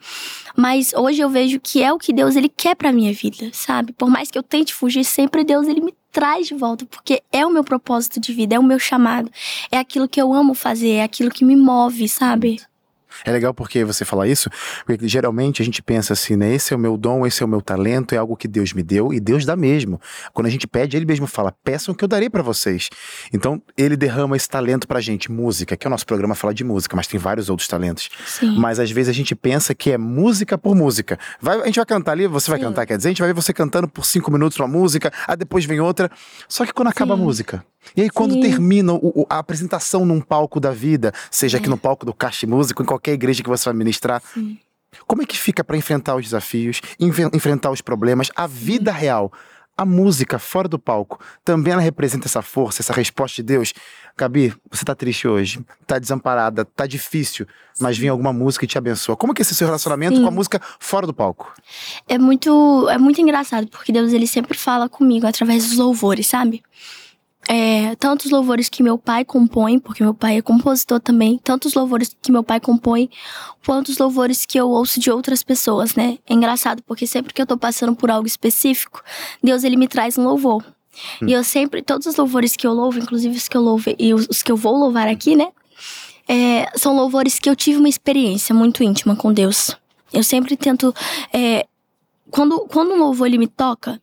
Mas 0.55 0.93
hoje 0.93 1.21
eu 1.21 1.29
vejo 1.29 1.59
que 1.59 1.81
é 1.81 1.93
o 1.93 1.97
que 1.97 2.11
Deus 2.11 2.35
ele 2.35 2.49
quer 2.49 2.75
para 2.75 2.91
minha 2.91 3.13
vida, 3.13 3.49
sabe? 3.53 3.93
Por 3.93 4.09
mais 4.09 4.29
que 4.29 4.37
eu 4.37 4.43
tente 4.43 4.73
fugir, 4.73 5.05
sempre 5.05 5.43
Deus 5.43 5.67
ele 5.67 5.81
me 5.81 5.93
traz 6.11 6.47
de 6.47 6.53
volta, 6.53 6.85
porque 6.85 7.23
é 7.31 7.45
o 7.45 7.49
meu 7.49 7.63
propósito 7.63 8.19
de 8.19 8.33
vida, 8.33 8.55
é 8.55 8.59
o 8.59 8.63
meu 8.63 8.79
chamado, 8.79 9.31
é 9.71 9.77
aquilo 9.77 10.07
que 10.07 10.21
eu 10.21 10.33
amo 10.33 10.53
fazer, 10.53 10.95
é 10.95 11.03
aquilo 11.03 11.31
que 11.31 11.45
me 11.45 11.55
move, 11.55 12.07
sabe? 12.07 12.59
É 13.25 13.31
legal 13.31 13.53
porque 13.53 13.83
você 13.83 14.03
fala 14.05 14.27
isso, 14.27 14.49
porque 14.85 15.07
geralmente 15.07 15.61
a 15.61 15.65
gente 15.65 15.81
pensa 15.81 16.13
assim, 16.13 16.35
né? 16.35 16.53
Esse 16.53 16.73
é 16.73 16.75
o 16.75 16.79
meu 16.79 16.97
dom, 16.97 17.25
esse 17.25 17.43
é 17.43 17.45
o 17.45 17.49
meu 17.49 17.61
talento, 17.61 18.13
é 18.13 18.17
algo 18.17 18.35
que 18.35 18.47
Deus 18.47 18.73
me 18.73 18.83
deu 18.83 19.13
e 19.13 19.19
Deus 19.19 19.45
dá 19.45 19.55
mesmo. 19.55 19.99
Quando 20.33 20.47
a 20.47 20.49
gente 20.49 20.67
pede, 20.67 20.97
ele 20.97 21.05
mesmo 21.05 21.27
fala: 21.27 21.53
peçam 21.63 21.93
que 21.93 22.03
eu 22.03 22.07
darei 22.07 22.29
para 22.29 22.41
vocês. 22.41 22.89
Então, 23.33 23.61
ele 23.77 23.95
derrama 23.95 24.35
esse 24.35 24.49
talento 24.49 24.87
pra 24.87 24.99
gente, 24.99 25.31
música, 25.31 25.75
que 25.75 25.85
é 25.85 25.89
o 25.89 25.91
nosso 25.91 26.05
programa 26.05 26.35
fala 26.35 26.53
de 26.53 26.63
música, 26.63 26.95
mas 26.95 27.07
tem 27.07 27.19
vários 27.19 27.49
outros 27.49 27.67
talentos. 27.67 28.09
Sim. 28.25 28.57
Mas 28.57 28.79
às 28.79 28.91
vezes 28.91 29.09
a 29.09 29.13
gente 29.13 29.35
pensa 29.35 29.73
que 29.73 29.91
é 29.91 29.97
música 29.97 30.57
por 30.57 30.75
música. 30.75 31.17
Vai, 31.39 31.61
a 31.61 31.65
gente 31.65 31.75
vai 31.75 31.85
cantar 31.85 32.11
ali, 32.13 32.27
você 32.27 32.45
Sim. 32.45 32.51
vai 32.51 32.59
cantar, 32.59 32.85
quer 32.85 32.97
dizer, 32.97 33.09
a 33.09 33.11
gente 33.11 33.21
vai 33.21 33.29
ver 33.29 33.35
você 33.35 33.53
cantando 33.53 33.87
por 33.87 34.05
cinco 34.05 34.31
minutos 34.31 34.57
uma 34.59 34.67
música, 34.67 35.11
aí 35.27 35.35
depois 35.35 35.65
vem 35.65 35.79
outra. 35.79 36.09
Só 36.47 36.65
que 36.65 36.73
quando 36.73 36.87
acaba 36.87 37.15
Sim. 37.15 37.21
a 37.21 37.23
música, 37.23 37.65
e 37.95 38.01
aí, 38.01 38.09
quando 38.09 38.33
Sim. 38.33 38.41
termina 38.41 38.93
o, 38.93 39.25
a 39.29 39.39
apresentação 39.39 40.05
num 40.05 40.21
palco 40.21 40.59
da 40.59 40.71
vida, 40.71 41.13
seja 41.29 41.57
é. 41.57 41.59
aqui 41.59 41.69
no 41.69 41.77
palco 41.77 42.05
do 42.05 42.13
Caixa 42.13 42.47
Músico, 42.47 42.83
em 42.83 42.85
qualquer 42.85 43.13
igreja 43.13 43.43
que 43.43 43.49
você 43.49 43.65
vai 43.65 43.73
ministrar, 43.73 44.21
Sim. 44.33 44.57
como 45.07 45.21
é 45.21 45.25
que 45.25 45.37
fica 45.37 45.63
para 45.63 45.77
enfrentar 45.77 46.15
os 46.15 46.23
desafios, 46.23 46.81
enfrentar 46.99 47.71
os 47.71 47.81
problemas, 47.81 48.31
a 48.35 48.47
vida 48.47 48.93
Sim. 48.93 48.99
real? 48.99 49.31
A 49.77 49.85
música 49.85 50.37
fora 50.37 50.67
do 50.67 50.77
palco 50.77 51.19
também 51.43 51.73
ela 51.73 51.81
representa 51.81 52.27
essa 52.27 52.41
força, 52.41 52.81
essa 52.81 52.93
resposta 52.93 53.37
de 53.37 53.43
Deus. 53.43 53.73
Gabi, 54.15 54.53
você 54.69 54.85
tá 54.85 54.93
triste 54.93 55.27
hoje, 55.27 55.65
tá 55.87 55.97
desamparada, 55.97 56.65
tá 56.65 56.85
difícil, 56.85 57.47
mas 57.79 57.97
vem 57.97 58.09
alguma 58.09 58.31
música 58.31 58.65
e 58.65 58.67
te 58.67 58.77
abençoa. 58.77 59.15
Como 59.15 59.33
que 59.33 59.41
é 59.41 59.43
esse 59.43 59.55
seu 59.55 59.65
relacionamento 59.65 60.17
Sim. 60.17 60.21
com 60.21 60.27
a 60.27 60.31
música 60.31 60.61
fora 60.77 61.07
do 61.07 61.13
palco? 61.13 61.51
É 62.07 62.17
muito, 62.17 62.87
é 62.89 62.97
muito 62.97 63.21
engraçado, 63.21 63.67
porque 63.69 63.91
Deus 63.91 64.13
ele 64.13 64.27
sempre 64.27 64.55
fala 64.55 64.87
comigo 64.87 65.25
através 65.25 65.69
dos 65.69 65.77
louvores, 65.77 66.27
sabe? 66.27 66.61
É, 67.53 67.97
tantos 67.97 68.31
louvores 68.31 68.69
que 68.69 68.81
meu 68.81 68.97
pai 68.97 69.25
compõe, 69.25 69.77
porque 69.77 70.01
meu 70.01 70.13
pai 70.13 70.37
é 70.37 70.41
compositor 70.41 71.01
também, 71.01 71.37
tantos 71.37 71.73
louvores 71.73 72.15
que 72.21 72.31
meu 72.31 72.45
pai 72.45 72.61
compõe, 72.61 73.09
quanto 73.65 73.89
os 73.89 73.97
louvores 73.97 74.45
que 74.45 74.57
eu 74.57 74.69
ouço 74.69 75.01
de 75.01 75.11
outras 75.11 75.43
pessoas, 75.43 75.93
né? 75.93 76.17
É 76.25 76.33
engraçado, 76.33 76.81
porque 76.83 77.05
sempre 77.05 77.33
que 77.33 77.41
eu 77.41 77.45
tô 77.45 77.57
passando 77.57 77.93
por 77.93 78.09
algo 78.09 78.25
específico, 78.25 79.03
Deus 79.43 79.65
ele 79.65 79.75
me 79.75 79.89
traz 79.89 80.17
um 80.17 80.23
louvor. 80.23 80.63
Hum. 81.21 81.27
E 81.27 81.33
eu 81.33 81.43
sempre, 81.43 81.81
todos 81.81 82.07
os 82.07 82.15
louvores 82.15 82.55
que 82.55 82.65
eu 82.65 82.71
louvo, 82.71 82.99
inclusive 82.99 83.35
os 83.35 83.49
que 83.49 83.57
eu 83.57 83.61
louvo 83.61 83.93
e 83.99 84.13
os, 84.13 84.27
os 84.29 84.41
que 84.41 84.49
eu 84.49 84.55
vou 84.55 84.77
louvar 84.77 85.09
aqui, 85.09 85.35
né? 85.35 85.51
É, 86.29 86.71
são 86.77 86.95
louvores 86.95 87.37
que 87.37 87.49
eu 87.49 87.55
tive 87.55 87.79
uma 87.79 87.89
experiência 87.89 88.55
muito 88.55 88.81
íntima 88.81 89.13
com 89.13 89.33
Deus. 89.33 89.75
Eu 90.13 90.23
sempre 90.23 90.55
tento. 90.55 90.95
É, 91.33 91.67
quando, 92.29 92.61
quando 92.69 92.93
um 92.93 92.97
louvor 92.97 93.27
ele 93.27 93.37
me 93.37 93.47
toca, 93.47 94.01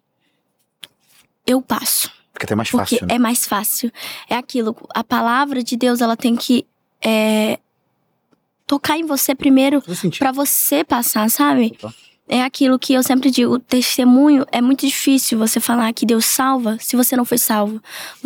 eu 1.46 1.62
passo 1.62 2.17
porque 2.38 2.46
até 2.46 2.54
é 2.54 2.56
mais 2.56 2.68
fácil. 2.68 3.06
Né? 3.06 3.14
é 3.16 3.18
mais 3.18 3.46
fácil. 3.46 3.92
É 4.28 4.36
aquilo. 4.36 4.76
A 4.94 5.02
palavra 5.02 5.62
de 5.62 5.76
Deus, 5.76 6.00
ela 6.00 6.16
tem 6.16 6.36
que 6.36 6.64
é, 7.04 7.58
tocar 8.66 8.96
em 8.96 9.04
você 9.04 9.34
primeiro 9.34 9.82
para 10.18 10.30
você 10.30 10.84
passar, 10.84 11.28
sabe? 11.28 11.70
Tá 11.70 11.92
é 12.28 12.42
aquilo 12.42 12.78
que 12.78 12.92
eu 12.92 13.02
sempre 13.02 13.30
digo, 13.30 13.54
o 13.54 13.58
testemunho 13.58 14.44
é 14.52 14.60
muito 14.60 14.86
difícil 14.86 15.38
você 15.38 15.58
falar 15.58 15.92
que 15.94 16.04
Deus 16.04 16.26
salva 16.26 16.76
se 16.78 16.94
você 16.94 17.16
não 17.16 17.24
foi 17.24 17.38
salvo. 17.38 17.80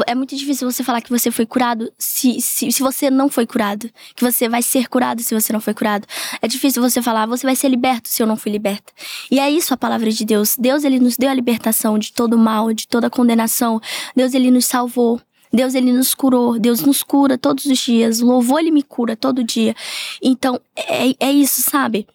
É 0.07 0.15
muito 0.15 0.35
difícil 0.35 0.71
você 0.71 0.83
falar 0.83 1.01
que 1.01 1.11
você 1.11 1.31
foi 1.31 1.47
curado 1.47 1.91
se, 1.97 2.41
se, 2.41 2.73
se 2.73 2.83
você 2.83 3.11
não 3.11 3.29
foi 3.29 3.47
curado. 3.47 3.89
Que 4.17 4.25
você 4.25 4.49
vai 4.49 4.61
ser 4.61 4.89
curado 4.89 5.23
se 5.23 5.33
você 5.33 5.53
não 5.53 5.61
foi 5.61 5.73
curado. 5.73 6.07
É 6.41 6.49
difícil 6.49 6.83
você 6.83 7.01
falar, 7.01 7.27
você 7.27 7.47
vai 7.47 7.55
ser 7.55 7.69
liberto 7.69 8.09
se 8.09 8.23
eu 8.23 8.27
não 8.27 8.37
fui 8.37 8.51
liberta. 8.51 8.93
E 9.31 9.39
é 9.39 9.49
isso 9.49 9.73
a 9.73 9.77
palavra 9.77 10.11
de 10.11 10.25
Deus. 10.25 10.57
Deus, 10.59 10.83
ele 10.83 10.99
nos 10.99 11.17
deu 11.17 11.31
a 11.31 11.35
libertação 11.35 11.97
de 11.99 12.13
todo 12.13 12.37
mal, 12.37 12.73
de 12.73 12.89
toda 12.89 13.09
condenação. 13.09 13.81
Deus, 14.17 14.35
ele 14.35 14.51
nos 14.51 14.67
salvou. 14.67 15.21
Deus 15.53 15.75
ele 15.75 15.93
nos 15.93 16.15
curou, 16.15 16.59
Deus 16.59 16.81
nos 16.81 17.03
cura 17.03 17.37
todos 17.37 17.67
os 17.67 17.79
dias, 17.79 18.23
o 18.23 18.27
louvor 18.27 18.61
ele 18.61 18.71
me 18.71 18.83
cura 18.83 19.15
todo 19.15 19.45
dia. 19.45 19.77
Então, 20.23 20.59
é, 20.75 21.15
é 21.21 21.31
isso, 21.31 21.61
sabe? 21.61 22.07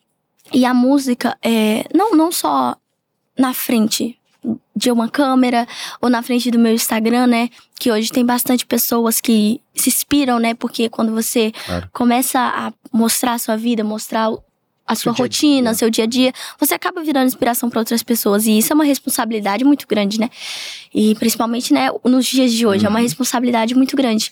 E 0.53 0.65
a 0.65 0.73
música, 0.73 1.38
é, 1.41 1.85
não, 1.94 2.11
não 2.11 2.31
só 2.31 2.75
na 3.38 3.53
frente 3.53 4.17
de 4.75 4.91
uma 4.91 5.09
câmera 5.09 5.67
ou 6.01 6.09
na 6.09 6.21
frente 6.21 6.49
do 6.51 6.59
meu 6.59 6.73
Instagram, 6.73 7.27
né? 7.27 7.49
Que 7.79 7.91
hoje 7.91 8.11
tem 8.11 8.25
bastante 8.25 8.65
pessoas 8.65 9.19
que 9.19 9.61
se 9.75 9.89
inspiram, 9.89 10.39
né? 10.39 10.53
Porque 10.53 10.89
quando 10.89 11.11
você 11.11 11.51
claro. 11.65 11.89
começa 11.91 12.39
a 12.39 12.71
mostrar 12.91 13.33
a 13.33 13.39
sua 13.39 13.57
vida, 13.57 13.83
mostrar 13.83 14.29
a 14.86 14.95
sua 14.95 15.13
seu 15.13 15.24
rotina, 15.24 15.72
dia 15.72 15.77
seu 15.77 15.89
dia 15.89 16.03
a 16.05 16.07
dia, 16.07 16.33
você 16.57 16.74
acaba 16.74 17.03
virando 17.03 17.27
inspiração 17.27 17.69
para 17.69 17.79
outras 17.79 18.01
pessoas. 18.01 18.45
E 18.45 18.57
isso 18.57 18.72
é 18.72 18.75
uma 18.75 18.86
responsabilidade 18.86 19.65
muito 19.65 19.86
grande, 19.86 20.19
né? 20.19 20.29
E 20.93 21.13
principalmente, 21.15 21.74
né, 21.74 21.89
nos 22.05 22.25
dias 22.25 22.53
de 22.53 22.65
hoje, 22.65 22.86
uhum. 22.86 22.88
é 22.88 22.89
uma 22.89 23.00
uhum. 23.00 23.03
responsabilidade 23.03 23.75
muito 23.75 23.98
grande. 23.98 24.31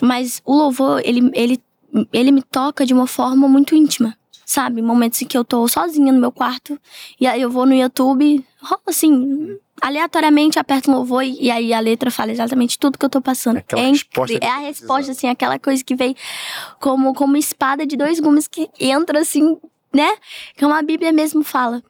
Mas 0.00 0.42
o 0.44 0.56
louvor, 0.56 1.00
ele, 1.04 1.30
ele, 1.34 1.62
ele 2.12 2.32
me 2.32 2.42
toca 2.42 2.84
de 2.84 2.92
uma 2.92 3.06
forma 3.06 3.46
muito 3.46 3.76
íntima 3.76 4.16
sabe? 4.44 4.82
Momentos 4.82 5.20
em 5.22 5.26
que 5.26 5.36
eu 5.36 5.44
tô 5.44 5.66
sozinha 5.68 6.12
no 6.12 6.20
meu 6.20 6.32
quarto 6.32 6.78
e 7.20 7.26
aí 7.26 7.40
eu 7.40 7.50
vou 7.50 7.66
no 7.66 7.74
YouTube, 7.74 8.44
assim, 8.86 9.58
aleatoriamente 9.80 10.58
aperto 10.58 10.90
um 10.90 10.94
louvor 10.94 11.24
e 11.24 11.50
aí 11.50 11.72
a 11.72 11.80
letra 11.80 12.10
fala 12.10 12.32
exatamente 12.32 12.78
tudo 12.78 12.98
que 12.98 13.04
eu 13.04 13.10
tô 13.10 13.20
passando. 13.20 13.58
Aquela 13.58 13.82
é, 13.82 13.90
resposta 13.90 14.38
é 14.40 14.48
a 14.48 14.58
resposta, 14.58 15.12
assim, 15.12 15.28
aquela 15.28 15.58
coisa 15.58 15.82
que 15.82 15.94
vem 15.94 16.14
como, 16.80 17.14
como 17.14 17.36
espada 17.36 17.86
de 17.86 17.96
dois 17.96 18.20
gumes 18.20 18.46
que 18.46 18.68
entra 18.78 19.20
assim, 19.20 19.56
né? 19.92 20.16
Como 20.58 20.74
a 20.74 20.82
Bíblia 20.82 21.12
mesmo 21.12 21.42
fala. 21.42 21.82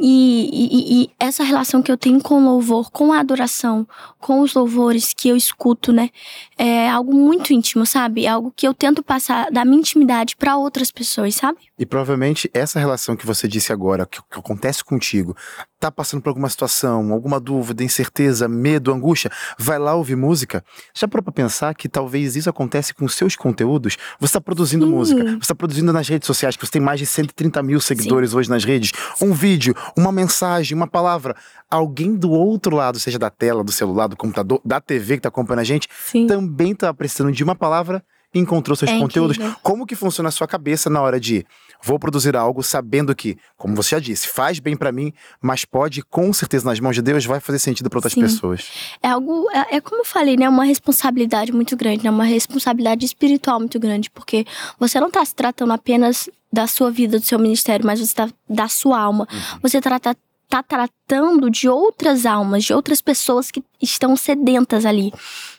E, 0.00 0.48
e, 0.52 1.02
e, 1.02 1.10
essa 1.18 1.42
relação 1.42 1.82
que 1.82 1.90
eu 1.90 1.96
tenho 1.96 2.22
com 2.22 2.40
o 2.40 2.44
louvor, 2.44 2.88
com 2.90 3.12
a 3.12 3.18
adoração, 3.18 3.86
com 4.20 4.40
os 4.40 4.54
louvores 4.54 5.12
que 5.12 5.28
eu 5.28 5.36
escuto, 5.36 5.92
né? 5.92 6.10
É 6.56 6.88
algo 6.88 7.12
muito 7.12 7.52
íntimo, 7.52 7.84
sabe? 7.84 8.24
É 8.24 8.28
algo 8.28 8.52
que 8.54 8.66
eu 8.66 8.72
tento 8.72 9.02
passar 9.02 9.50
da 9.50 9.64
minha 9.64 9.80
intimidade 9.80 10.36
para 10.36 10.56
outras 10.56 10.92
pessoas, 10.92 11.34
sabe? 11.34 11.58
E 11.78 11.86
provavelmente 11.86 12.50
essa 12.52 12.78
relação 12.78 13.16
que 13.16 13.24
você 13.24 13.46
disse 13.46 13.72
agora, 13.72 14.04
que, 14.04 14.20
que 14.20 14.38
acontece 14.38 14.82
contigo, 14.84 15.36
tá 15.78 15.92
passando 15.92 16.20
por 16.20 16.30
alguma 16.30 16.48
situação, 16.48 17.12
alguma 17.12 17.38
dúvida, 17.38 17.84
incerteza, 17.84 18.48
medo, 18.48 18.92
angústia, 18.92 19.30
vai 19.56 19.78
lá 19.78 19.94
ouvir 19.94 20.16
música. 20.16 20.64
Já 20.92 21.06
parou 21.06 21.22
pra 21.22 21.32
pensar 21.32 21.74
que 21.74 21.88
talvez 21.88 22.34
isso 22.34 22.50
acontece 22.50 22.92
com 22.92 23.06
seus 23.06 23.36
conteúdos? 23.36 23.96
Você 24.18 24.30
está 24.30 24.40
produzindo 24.40 24.86
Sim. 24.86 24.92
música, 24.92 25.24
você 25.24 25.36
está 25.36 25.54
produzindo 25.54 25.92
nas 25.92 26.08
redes 26.08 26.26
sociais, 26.26 26.56
que 26.56 26.66
você 26.66 26.72
tem 26.72 26.82
mais 26.82 26.98
de 26.98 27.06
130 27.06 27.62
mil 27.62 27.80
seguidores 27.80 28.30
Sim. 28.30 28.36
hoje 28.36 28.50
nas 28.50 28.64
redes. 28.64 28.90
Um 29.20 29.32
vídeo, 29.32 29.74
uma 29.96 30.10
mensagem, 30.10 30.76
uma 30.76 30.88
palavra. 30.88 31.36
Alguém 31.70 32.14
do 32.14 32.30
outro 32.30 32.74
lado, 32.74 32.98
seja 32.98 33.18
da 33.18 33.30
tela, 33.30 33.62
do 33.62 33.70
celular, 33.70 34.08
do 34.08 34.16
computador, 34.16 34.60
da 34.64 34.80
TV 34.80 35.14
que 35.14 35.18
está 35.20 35.28
acompanhando 35.28 35.60
a 35.60 35.64
gente, 35.64 35.86
Sim. 36.06 36.26
também 36.26 36.72
está 36.72 36.92
precisando 36.92 37.30
de 37.30 37.44
uma 37.44 37.54
palavra 37.54 38.02
encontrou 38.34 38.76
seus 38.76 38.90
É 38.90 38.98
conteúdos. 38.98 39.36
incrível. 39.36 39.56
Como 39.62 39.86
que 39.86 39.94
funciona 39.96 40.28
a 40.28 40.32
sua 40.32 40.46
cabeça 40.46 40.88
na 40.90 41.00
hora 41.00 41.18
de 41.18 41.46
vou 41.82 41.98
produzir 41.98 42.36
algo 42.36 42.62
sabendo 42.62 43.14
que, 43.14 43.36
como 43.56 43.74
você 43.76 43.90
já 43.96 44.00
disse, 44.00 44.26
faz 44.28 44.58
bem 44.58 44.76
pra 44.76 44.90
mim, 44.90 45.12
mas 45.40 45.64
pode, 45.64 46.02
com 46.02 46.32
certeza, 46.32 46.64
nas 46.64 46.80
mãos 46.80 46.94
de 46.96 47.02
Deus, 47.02 47.24
vai 47.24 47.38
fazer 47.40 47.58
sentido 47.60 47.88
pra 47.88 47.98
outras 47.98 48.12
Sim. 48.12 48.20
pessoas. 48.22 48.66
É 49.02 49.08
algo, 49.08 49.48
é, 49.52 49.76
é 49.76 49.80
como 49.80 50.00
eu 50.00 50.04
falei, 50.04 50.36
né? 50.36 50.48
Uma 50.48 50.64
responsabilidade 50.64 51.52
muito 51.52 51.76
grande, 51.76 52.02
né? 52.04 52.10
Uma 52.10 52.24
responsabilidade 52.24 53.04
espiritual 53.04 53.60
muito 53.60 53.78
grande, 53.78 54.10
porque 54.10 54.44
você 54.78 54.98
não 55.00 55.10
tá 55.10 55.24
se 55.24 55.34
tratando 55.34 55.72
apenas 55.72 56.28
da 56.52 56.66
sua 56.66 56.90
vida, 56.90 57.18
do 57.18 57.24
seu 57.24 57.38
ministério, 57.38 57.86
mas 57.86 58.00
você 58.00 58.14
tá 58.14 58.28
da 58.48 58.68
sua 58.68 58.98
alma. 58.98 59.28
Você 59.62 59.80
trata, 59.80 60.16
tá 60.48 60.62
tratando 60.62 61.50
de 61.50 61.68
outras 61.68 62.24
almas, 62.24 62.64
de 62.64 62.72
outras 62.72 63.00
pessoas 63.00 63.50
que 63.50 63.62
estão 63.80 64.16
sedentas 64.16 64.86
ali. 64.86 65.12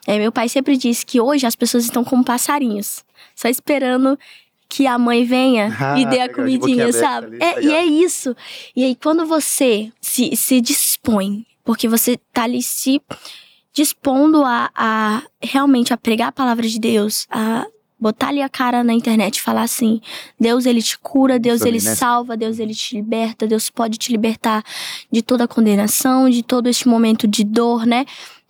É, 0.08 0.17
meu 0.17 0.31
pai 0.31 0.50
sempre 0.50 0.75
disse 0.75 1.05
que 1.05 1.22
hoje 1.22 1.46
as 1.46 1.55
pessoas 1.55 1.86
estão 1.86 2.03
como 2.03 2.24
passarinhos, 2.24 3.03
só 3.36 3.48
esperando 3.48 4.17
que 4.67 4.86
a 4.86 4.98
mãe 4.98 5.25
venha 5.25 5.75
Ah, 5.79 6.00
e 6.00 6.05
dê 6.05 6.19
a 6.19 6.24
legal, 6.24 6.36
comidinha, 6.36 6.91
sabe? 6.93 7.38
ali, 7.41 7.43
É, 7.43 7.63
e 7.63 7.74
é 7.74 7.86
isso. 7.86 8.36
E 8.75 8.84
aí, 8.84 8.96
quando 8.96 9.25
você 9.25 9.91
se, 10.01 10.36
se 10.36 10.62
dispõe, 10.62 11.46
porque 11.63 11.88
você 11.88 12.17
tá 12.34 12.43
ali 12.43 12.62
se 12.62 13.01
dispondo 13.74 14.43
a, 14.43 14.69
a 14.75 15.24
realmente 15.41 15.93
a 15.93 15.98
pregar 15.98 16.29
a 16.29 16.31
palavra 16.31 16.67
de 16.67 16.79
Deus, 16.79 17.27
a 17.29 17.65
botar 18.00 18.29
ali 18.29 18.41
a 18.41 18.50
cara 18.50 18.84
na 18.84 18.94
internet 18.94 19.38
e 19.38 19.41
falar 19.41 19.63
assim: 19.63 20.01
Deus 20.39 20.65
ele 20.65 20.82
te 20.82 20.98
cura, 20.98 21.38
Deus 21.38 21.62
ele 21.62 21.82
né? 21.82 21.96
salva, 21.96 22.38
Deus 22.38 22.60
ele 22.60 22.74
te 22.74 22.96
liberta, 22.96 23.46
Deus 23.46 23.70
pode 23.70 23.98
te 23.98 24.12
libertar 24.12 24.63
de 25.12 25.22
toda 25.22 25.44
a 25.44 25.48
condenação, 25.48 26.29
de 26.29 26.41
todo 26.41 26.68
este 26.68 26.88
momento 26.88 27.27
de 27.27 27.44
dor, 27.44 27.86
né? 27.86 28.06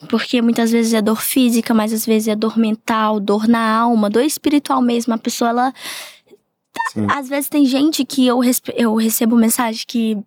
Porque 0.08 0.42
muitas 0.42 0.72
vezes 0.72 0.94
é 0.94 1.02
dor 1.02 1.22
física, 1.22 1.74
mas 1.74 1.92
às 1.92 2.06
vezes 2.06 2.28
é 2.28 2.36
dor 2.36 2.58
mental, 2.58 3.20
dor 3.20 3.48
na 3.48 3.78
alma, 3.78 4.10
dor 4.10 4.24
espiritual 4.24 4.82
mesmo. 4.82 5.14
A 5.14 5.18
pessoa, 5.18 5.50
ela. 5.50 5.74
Sim. 6.94 7.06
Às 7.10 7.28
vezes 7.28 7.50
tem 7.50 7.66
gente 7.66 8.06
que 8.06 8.26
eu, 8.26 8.40
eu 8.76 8.96
recebo 8.96 9.36
mensagem 9.36 9.84
que. 9.88 10.18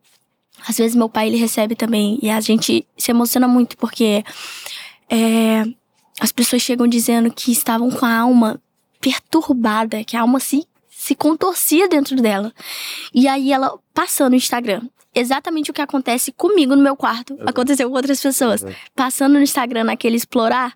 Às 0.68 0.76
vezes 0.76 0.94
meu 0.94 1.08
pai 1.08 1.28
ele 1.28 1.38
recebe 1.38 1.74
também. 1.74 2.18
E 2.22 2.28
a 2.28 2.40
gente 2.40 2.86
se 2.98 3.10
emociona 3.10 3.48
muito, 3.48 3.76
porque. 3.78 4.24
é, 5.08 5.64
as 6.20 6.30
pessoas 6.30 6.62
chegam 6.62 6.86
dizendo 6.86 7.32
que 7.32 7.50
estavam 7.50 7.90
com 7.90 8.06
a 8.06 8.18
alma 8.18 8.60
perturbada, 9.02 10.02
que 10.04 10.16
a 10.16 10.22
alma 10.22 10.40
se, 10.40 10.66
se 10.88 11.14
contorcia 11.14 11.88
dentro 11.88 12.16
dela. 12.16 12.52
E 13.12 13.28
aí 13.28 13.52
ela 13.52 13.78
passando 13.92 14.30
no 14.30 14.36
Instagram. 14.36 14.82
Exatamente 15.14 15.70
o 15.70 15.74
que 15.74 15.82
acontece 15.82 16.32
comigo 16.32 16.74
no 16.74 16.82
meu 16.82 16.96
quarto. 16.96 17.34
Exato. 17.34 17.50
Aconteceu 17.50 17.90
com 17.90 17.96
outras 17.96 18.20
pessoas. 18.20 18.62
Exato. 18.62 18.76
Passando 18.94 19.34
no 19.34 19.42
Instagram, 19.42 19.84
naquele 19.84 20.16
explorar, 20.16 20.72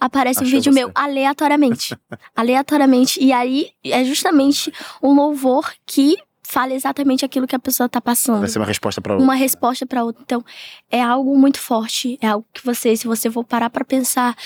aparece 0.00 0.40
um 0.40 0.42
Achou 0.42 0.58
vídeo 0.58 0.72
você. 0.72 0.80
meu 0.80 0.90
aleatoriamente. 0.92 1.96
aleatoriamente. 2.34 3.22
E 3.22 3.32
aí 3.32 3.70
é 3.84 4.02
justamente 4.04 4.72
um 5.00 5.14
louvor 5.14 5.72
que 5.86 6.16
fala 6.42 6.72
exatamente 6.72 7.24
aquilo 7.24 7.46
que 7.46 7.56
a 7.56 7.58
pessoa 7.58 7.88
tá 7.88 8.00
passando 8.00 8.38
Vai 8.40 8.48
ser 8.48 8.60
uma 8.60 8.66
resposta 8.66 9.00
pra 9.00 9.14
outra. 9.14 9.24
uma 9.24 9.34
resposta 9.34 9.84
para 9.86 10.02
outra. 10.04 10.22
Então, 10.22 10.44
é 10.90 11.02
algo 11.02 11.36
muito 11.36 11.58
forte, 11.60 12.18
é 12.22 12.28
algo 12.28 12.46
que 12.54 12.64
você, 12.64 12.96
se 12.96 13.06
você 13.06 13.28
for 13.30 13.44
parar 13.44 13.68
para 13.68 13.84
pensar, 13.84 14.36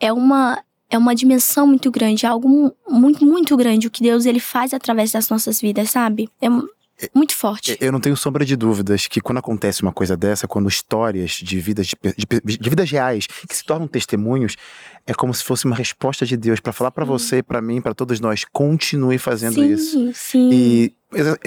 é 0.00 0.12
uma 0.12 0.62
é 0.90 0.98
uma 0.98 1.14
dimensão 1.14 1.66
muito 1.66 1.90
grande, 1.90 2.24
é 2.26 2.28
algo 2.28 2.48
mu- 2.48 2.74
muito 2.88 3.24
muito 3.24 3.56
grande 3.56 3.86
o 3.86 3.90
que 3.90 4.02
Deus 4.02 4.26
ele 4.26 4.40
faz 4.40 4.72
através 4.74 5.12
das 5.12 5.28
nossas 5.28 5.60
vidas, 5.60 5.90
sabe? 5.90 6.28
É 6.40 6.48
mu- 6.48 6.68
muito 7.12 7.34
forte. 7.34 7.76
Eu 7.80 7.90
não 7.90 7.98
tenho 8.00 8.16
sombra 8.16 8.44
de 8.44 8.54
dúvidas 8.54 9.08
que 9.08 9.20
quando 9.20 9.38
acontece 9.38 9.82
uma 9.82 9.92
coisa 9.92 10.16
dessa, 10.16 10.46
quando 10.46 10.68
histórias 10.68 11.32
de 11.32 11.58
vidas 11.58 11.88
de, 11.88 11.96
de 12.16 12.56
de 12.58 12.70
vidas 12.70 12.88
reais 12.90 13.26
que 13.26 13.54
se 13.56 13.64
tornam 13.64 13.88
testemunhos, 13.88 14.56
é 15.04 15.12
como 15.12 15.34
se 15.34 15.42
fosse 15.42 15.64
uma 15.64 15.74
resposta 15.74 16.24
de 16.24 16.36
Deus 16.36 16.60
pra 16.60 16.72
falar 16.72 16.92
pra 16.92 17.04
Sim. 17.04 17.10
você, 17.10 17.42
pra 17.42 17.60
mim, 17.60 17.80
pra 17.80 17.94
todos 17.94 18.20
nós, 18.20 18.44
continue 18.52 19.18
fazendo 19.18 19.54
sim, 19.54 19.72
isso. 19.72 20.10
sim. 20.14 20.50
E 20.52 20.92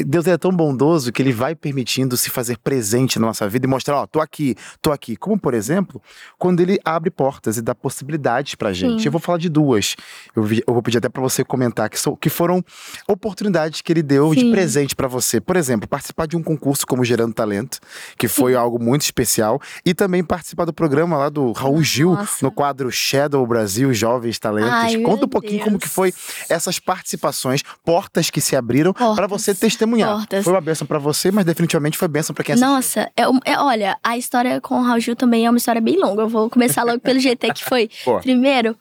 Deus 0.05 0.27
é 0.27 0.37
tão 0.37 0.51
bondoso 0.51 1.11
que 1.11 1.21
ele 1.21 1.31
vai 1.31 1.55
permitindo 1.55 2.15
se 2.17 2.29
fazer 2.29 2.57
presente 2.57 3.19
na 3.19 3.27
nossa 3.27 3.47
vida 3.47 3.65
e 3.65 3.69
mostrar, 3.69 4.01
ó, 4.01 4.07
tô 4.07 4.19
aqui, 4.19 4.55
tô 4.81 4.91
aqui. 4.91 5.15
Como, 5.15 5.39
por 5.39 5.53
exemplo, 5.53 6.01
quando 6.37 6.59
ele 6.61 6.79
abre 6.83 7.09
portas 7.09 7.57
e 7.57 7.61
dá 7.61 7.75
possibilidades 7.75 8.55
pra 8.55 8.73
gente. 8.73 9.01
Sim. 9.01 9.07
Eu 9.07 9.11
vou 9.11 9.21
falar 9.21 9.37
de 9.37 9.49
duas. 9.49 9.95
Eu, 10.35 10.43
eu 10.67 10.73
vou 10.73 10.81
pedir 10.81 10.97
até 10.99 11.09
pra 11.09 11.21
você 11.21 11.43
comentar 11.43 11.89
que, 11.89 11.99
são, 11.99 12.15
que 12.15 12.29
foram 12.29 12.63
oportunidades 13.07 13.81
que 13.81 13.91
ele 13.91 14.03
deu 14.03 14.33
de 14.33 14.41
Sim. 14.41 14.51
presente 14.51 14.95
pra 14.95 15.07
você. 15.07 15.39
Por 15.39 15.55
exemplo, 15.55 15.87
participar 15.87 16.27
de 16.27 16.35
um 16.37 16.43
concurso 16.43 16.85
como 16.85 17.03
Gerando 17.03 17.33
Talento, 17.33 17.79
que 18.17 18.27
foi 18.27 18.55
algo 18.55 18.81
muito 18.81 19.01
especial, 19.01 19.61
e 19.85 19.93
também 19.93 20.23
participar 20.23 20.65
do 20.65 20.73
programa 20.73 21.17
lá 21.17 21.29
do 21.29 21.51
Raul 21.51 21.81
Gil, 21.83 22.13
Nossa. 22.13 22.45
no 22.45 22.51
quadro 22.51 22.91
Shadow 22.91 23.45
Brasil 23.45 23.93
Jovens 23.93 24.39
Talentos. 24.39 24.71
Ai, 24.71 24.97
Conta 25.01 25.25
um 25.25 25.29
pouquinho 25.29 25.63
como 25.63 25.77
que 25.77 25.85
Deus. 25.85 25.93
foi 25.93 26.13
essas 26.49 26.79
participações, 26.79 27.61
portas 27.85 28.29
que 28.29 28.41
se 28.41 28.55
abriram 28.55 28.93
para 28.93 29.27
você 29.27 29.53
testemunhar. 29.59 30.15
Portas. 30.15 30.43
Foi 30.43 30.53
uma 30.53 30.61
benção 30.61 30.87
para 30.87 30.99
você, 30.99 31.31
mas 31.31 31.45
definitivamente 31.45 31.97
foi 31.97 32.07
benção 32.07 32.33
para 32.33 32.43
quem 32.43 32.53
assistiu. 32.53 32.73
Nossa, 32.73 33.01
é, 33.15 33.23
é- 33.45 33.59
olha, 33.59 33.97
a 34.03 34.17
história 34.17 34.59
com 34.61 34.79
o 34.79 34.83
Raul 34.83 34.99
Gil 34.99 35.15
também 35.15 35.45
é 35.45 35.49
uma 35.49 35.57
história 35.57 35.81
bem 35.81 35.97
longa. 35.99 36.21
Eu 36.23 36.29
vou 36.29 36.49
começar 36.49 36.83
logo 36.83 36.99
pelo 36.99 37.19
GT 37.19 37.53
que 37.53 37.63
foi. 37.63 37.89
Boa. 38.05 38.19
Primeiro, 38.21 38.75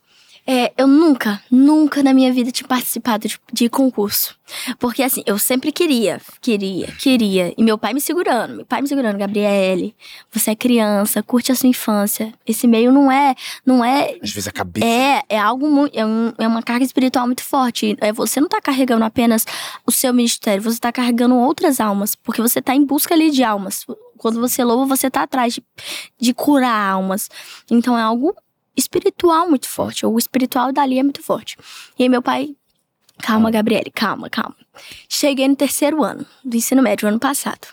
é, 0.47 0.73
eu 0.79 0.87
nunca, 0.87 1.43
nunca 1.51 2.03
na 2.03 2.15
minha 2.15 2.33
vida 2.33 2.51
tinha 2.53 2.69
participado 2.69 3.27
de, 3.27 3.39
de 3.53 3.69
concurso. 3.69 4.37
Porque 4.79 5.03
assim, 5.03 5.23
eu 5.27 5.39
sempre 5.39 5.73
queria, 5.73 6.21
queria, 6.41 6.87
queria. 6.93 7.53
E 7.59 7.65
meu 7.65 7.77
pai 7.77 7.93
me 7.93 8.01
segurando, 8.01 8.55
meu 8.59 8.65
pai 8.67 8.81
me 8.81 8.87
segurando, 8.87 9.19
Gabriele, 9.19 9.95
você 10.31 10.53
é 10.53 10.55
criança, 10.55 11.21
curte 11.21 11.51
a 11.51 11.55
sua 11.57 11.69
infância. 11.69 12.33
Esse 12.47 12.69
meio 12.69 12.93
não 12.93 13.11
é, 13.11 13.35
não 13.65 13.85
é 13.85 14.17
Às 14.23 14.31
vezes 14.31 14.47
a 14.47 14.53
cabeça. 14.53 14.87
é, 14.87 15.23
é 15.29 15.39
algo 15.39 15.69
muito. 15.69 15.99
É, 15.99 16.07
um- 16.07 16.33
é 16.39 16.47
uma 16.47 16.63
carga 16.63 16.85
espiritual 16.85 17.27
muito 17.27 17.43
forte. 17.43 17.97
É, 18.01 18.13
você 18.13 18.41
não 18.41 18.49
tá 18.49 18.61
carregando 18.61 19.05
apenas 19.05 19.45
o 19.85 19.91
seu 19.91 20.15
ministério, 20.15 20.63
você 20.63 20.79
tá 20.79 20.93
carregando 20.93 21.35
outras 21.35 21.81
almas. 21.81 22.15
Porque 22.15 22.41
você 22.41 22.63
tá 22.63 22.73
em 22.73 22.85
busca 22.85 23.15
ali 23.15 23.33
de 23.33 23.43
almas. 23.43 23.85
Quando 24.17 24.41
você 24.41 24.63
louva, 24.63 24.87
você 24.97 25.11
tá 25.11 25.23
atrás 25.25 25.55
de, 25.55 25.63
de 26.21 26.33
curar 26.33 26.93
almas. 26.93 27.29
Então 27.69 27.99
é 27.99 28.03
algo 28.03 28.33
espiritual 28.77 29.49
muito 29.49 29.69
forte. 29.69 30.05
O 30.07 30.19
espiritual 30.19 30.73
dali 30.73 30.99
é 30.99 31.03
muito 31.03 31.23
forte. 31.23 31.57
E 31.99 32.03
aí 32.05 32.09
meu 32.09 32.23
pai. 32.23 32.55
Calma, 33.23 33.51
Gabriele, 33.51 33.91
calma, 33.91 34.29
calma. 34.29 34.55
Cheguei 35.09 35.49
no 35.49 35.57
terceiro 35.57 36.05
ano 36.05 36.27
do 36.45 36.55
ensino 36.57 36.83
médio, 36.83 37.09
ano 37.09 37.19
passado. 37.19 37.67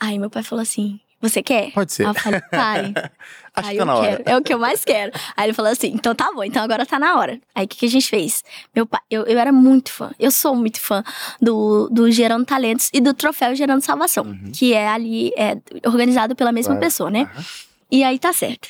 Aí 0.00 0.18
meu 0.18 0.28
pai 0.28 0.42
falou 0.42 0.60
assim: 0.62 0.98
Você 1.22 1.40
quer? 1.40 1.70
Pode 1.72 1.92
ser. 1.92 2.02
Aí 2.02 2.10
eu 2.10 2.14
falei, 2.14 2.40
pai, 2.50 2.92
Acho 3.54 3.68
Aí 3.68 3.74
que 3.74 3.78
tá 3.78 3.84
na 3.86 3.94
hora. 3.94 4.22
é 4.26 4.36
o 4.36 4.42
que 4.42 4.52
eu 4.52 4.58
mais 4.58 4.84
quero. 4.84 5.12
Aí 5.36 5.46
ele 5.46 5.52
falou 5.54 5.70
assim: 5.70 5.86
então 5.94 6.14
tá 6.16 6.30
bom, 6.34 6.42
então 6.42 6.62
agora 6.62 6.84
tá 6.84 6.98
na 6.98 7.16
hora. 7.16 7.40
Aí 7.54 7.64
o 7.64 7.68
que, 7.68 7.76
que 7.78 7.86
a 7.86 7.88
gente 7.88 8.08
fez? 8.08 8.42
Meu 8.74 8.84
pai, 8.86 9.00
eu, 9.08 9.22
eu 9.24 9.38
era 9.38 9.52
muito 9.52 9.90
fã, 9.92 10.10
eu 10.18 10.30
sou 10.32 10.54
muito 10.56 10.80
fã 10.80 11.02
do, 11.40 11.88
do 11.90 12.10
Gerando 12.10 12.44
Talentos 12.44 12.90
e 12.92 13.00
do 13.00 13.14
Troféu 13.14 13.54
Gerando 13.54 13.82
Salvação, 13.82 14.24
Uhum. 14.24 14.50
que 14.52 14.74
é 14.74 14.88
ali, 14.88 15.32
é 15.38 15.56
organizado 15.86 16.34
pela 16.34 16.50
mesma 16.52 16.74
pessoa, 16.76 17.08
né? 17.08 17.30
Aham. 17.32 17.44
E 17.90 18.02
aí 18.02 18.18
tá 18.18 18.32
certo. 18.32 18.68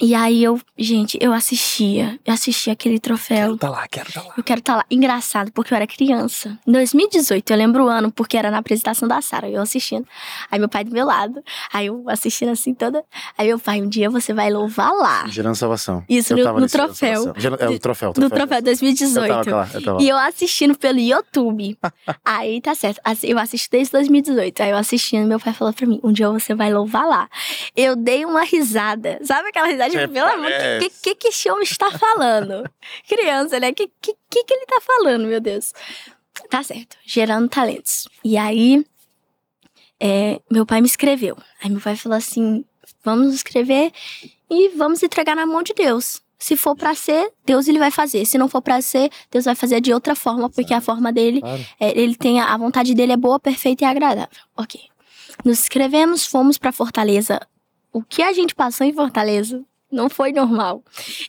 E 0.00 0.14
aí 0.14 0.44
eu, 0.44 0.60
gente, 0.76 1.16
eu 1.20 1.32
assistia, 1.32 2.18
eu 2.24 2.34
assistia 2.34 2.72
aquele 2.72 2.98
troféu. 3.00 3.56
Quero 3.56 3.56
tá 3.58 3.70
lá, 3.70 3.88
quero 3.88 4.12
tá 4.12 4.22
lá. 4.22 4.34
Eu 4.36 4.44
quero 4.44 4.58
estar 4.60 4.76
lá. 4.76 4.84
Engraçado, 4.90 5.50
porque 5.52 5.72
eu 5.72 5.76
era 5.76 5.86
criança. 5.86 6.58
Em 6.66 6.72
2018, 6.72 7.50
eu 7.50 7.56
lembro 7.56 7.84
o 7.84 7.88
ano, 7.88 8.12
porque 8.12 8.36
era 8.36 8.50
na 8.50 8.58
apresentação 8.58 9.08
da 9.08 9.20
Sara, 9.22 9.48
eu 9.48 9.62
assistindo. 9.62 10.06
Aí 10.50 10.58
meu 10.58 10.68
pai 10.68 10.84
do 10.84 10.90
meu 10.90 11.06
lado. 11.06 11.42
Aí 11.72 11.86
eu 11.86 12.04
assistindo 12.08 12.50
assim 12.50 12.74
toda. 12.74 13.02
Aí 13.38 13.46
meu 13.48 13.58
pai, 13.58 13.80
um 13.80 13.88
dia 13.88 14.10
você 14.10 14.32
vai 14.34 14.50
louvar 14.50 14.92
lá. 14.92 15.26
Gerando 15.28 15.54
salvação. 15.54 16.04
Isso, 16.08 16.32
Eu 16.34 16.38
no- 16.38 16.44
tava 16.44 16.60
no 16.60 16.68
troféu. 16.68 17.34
É 17.58 17.68
o 17.68 17.78
troféu, 17.78 18.10
o 18.10 18.20
No 18.20 18.28
troféu. 18.28 18.36
troféu 18.46 18.58
Eu 18.58 18.62
2018. 18.62 19.28
tava 19.28 19.50
lá, 19.56 19.68
eu 19.72 19.82
tava 19.82 19.96
lá. 19.98 20.02
E 20.02 20.08
eu 20.08 20.16
assistindo 20.18 20.76
pelo 20.76 20.98
YouTube. 20.98 21.78
aí 22.24 22.60
tá 22.60 22.74
certo. 22.74 23.00
Eu 23.22 23.38
assisti 23.38 23.68
desde 23.70 23.92
2018. 23.92 24.60
Aí 24.62 24.70
eu 24.70 24.76
assistindo, 24.76 25.26
meu 25.26 25.40
pai 25.40 25.52
falou 25.54 25.72
pra 25.72 25.86
mim: 25.86 25.98
um 26.02 26.12
dia 26.12 26.28
você 26.30 26.54
vai 26.54 26.72
louvar 26.72 27.06
lá. 27.06 27.28
Eu 27.74 27.96
dei 27.96 28.24
uma 28.24 28.42
risada. 28.44 29.18
Sabe 29.22 29.48
aquela 29.48 29.66
risada? 29.68 29.85
Você 29.90 30.00
Tipo, 30.00 30.12
pelo 30.14 30.26
amor, 30.28 30.50
parece. 30.50 30.90
que, 30.90 31.00
que 31.02 31.14
que 31.14 31.28
esse 31.28 31.50
homem 31.50 31.64
está 31.64 31.90
falando? 31.92 32.68
Criança, 33.08 33.58
né? 33.60 33.72
Que, 33.72 33.88
que 34.00 34.14
que 34.30 34.44
que 34.44 34.54
ele 34.54 34.66
tá 34.66 34.80
falando, 34.80 35.26
meu 35.26 35.40
Deus? 35.40 35.72
Tá 36.50 36.62
certo. 36.62 36.96
Gerando 37.04 37.48
talentos. 37.48 38.08
E 38.24 38.36
aí, 38.36 38.84
é, 40.00 40.40
meu 40.50 40.66
pai 40.66 40.80
me 40.80 40.86
escreveu. 40.86 41.36
Aí 41.62 41.70
meu 41.70 41.80
pai 41.80 41.96
falou 41.96 42.16
assim: 42.18 42.64
vamos 43.04 43.34
escrever 43.34 43.92
e 44.50 44.68
vamos 44.70 45.02
entregar 45.02 45.34
na 45.34 45.46
mão 45.46 45.62
de 45.62 45.72
Deus. 45.74 46.20
Se 46.38 46.54
for 46.54 46.76
pra 46.76 46.94
ser, 46.94 47.32
Deus 47.46 47.66
ele 47.66 47.78
vai 47.78 47.90
fazer. 47.90 48.26
Se 48.26 48.36
não 48.36 48.46
for 48.48 48.60
pra 48.60 48.82
ser, 48.82 49.10
Deus 49.30 49.46
vai 49.46 49.54
fazer 49.54 49.80
de 49.80 49.92
outra 49.94 50.14
forma, 50.14 50.50
porque 50.50 50.74
a 50.74 50.82
forma 50.82 51.10
dele, 51.10 51.40
Claro. 51.40 51.66
é, 51.80 51.98
ele 51.98 52.14
tem 52.14 52.38
a, 52.40 52.52
a 52.52 52.56
vontade 52.58 52.94
dele 52.94 53.12
é 53.12 53.16
boa, 53.16 53.40
perfeita 53.40 53.84
e 53.84 53.86
agradável. 53.86 54.28
Ok. 54.54 54.78
Nos 55.44 55.60
inscrevemos, 55.60 56.26
fomos 56.26 56.58
pra 56.58 56.72
Fortaleza. 56.72 57.40
O 57.90 58.02
que 58.02 58.22
a 58.22 58.34
gente 58.34 58.54
passou 58.54 58.86
em 58.86 58.92
Fortaleza 58.92 59.64
não 59.90 60.08
foi 60.08 60.32
normal. 60.32 60.82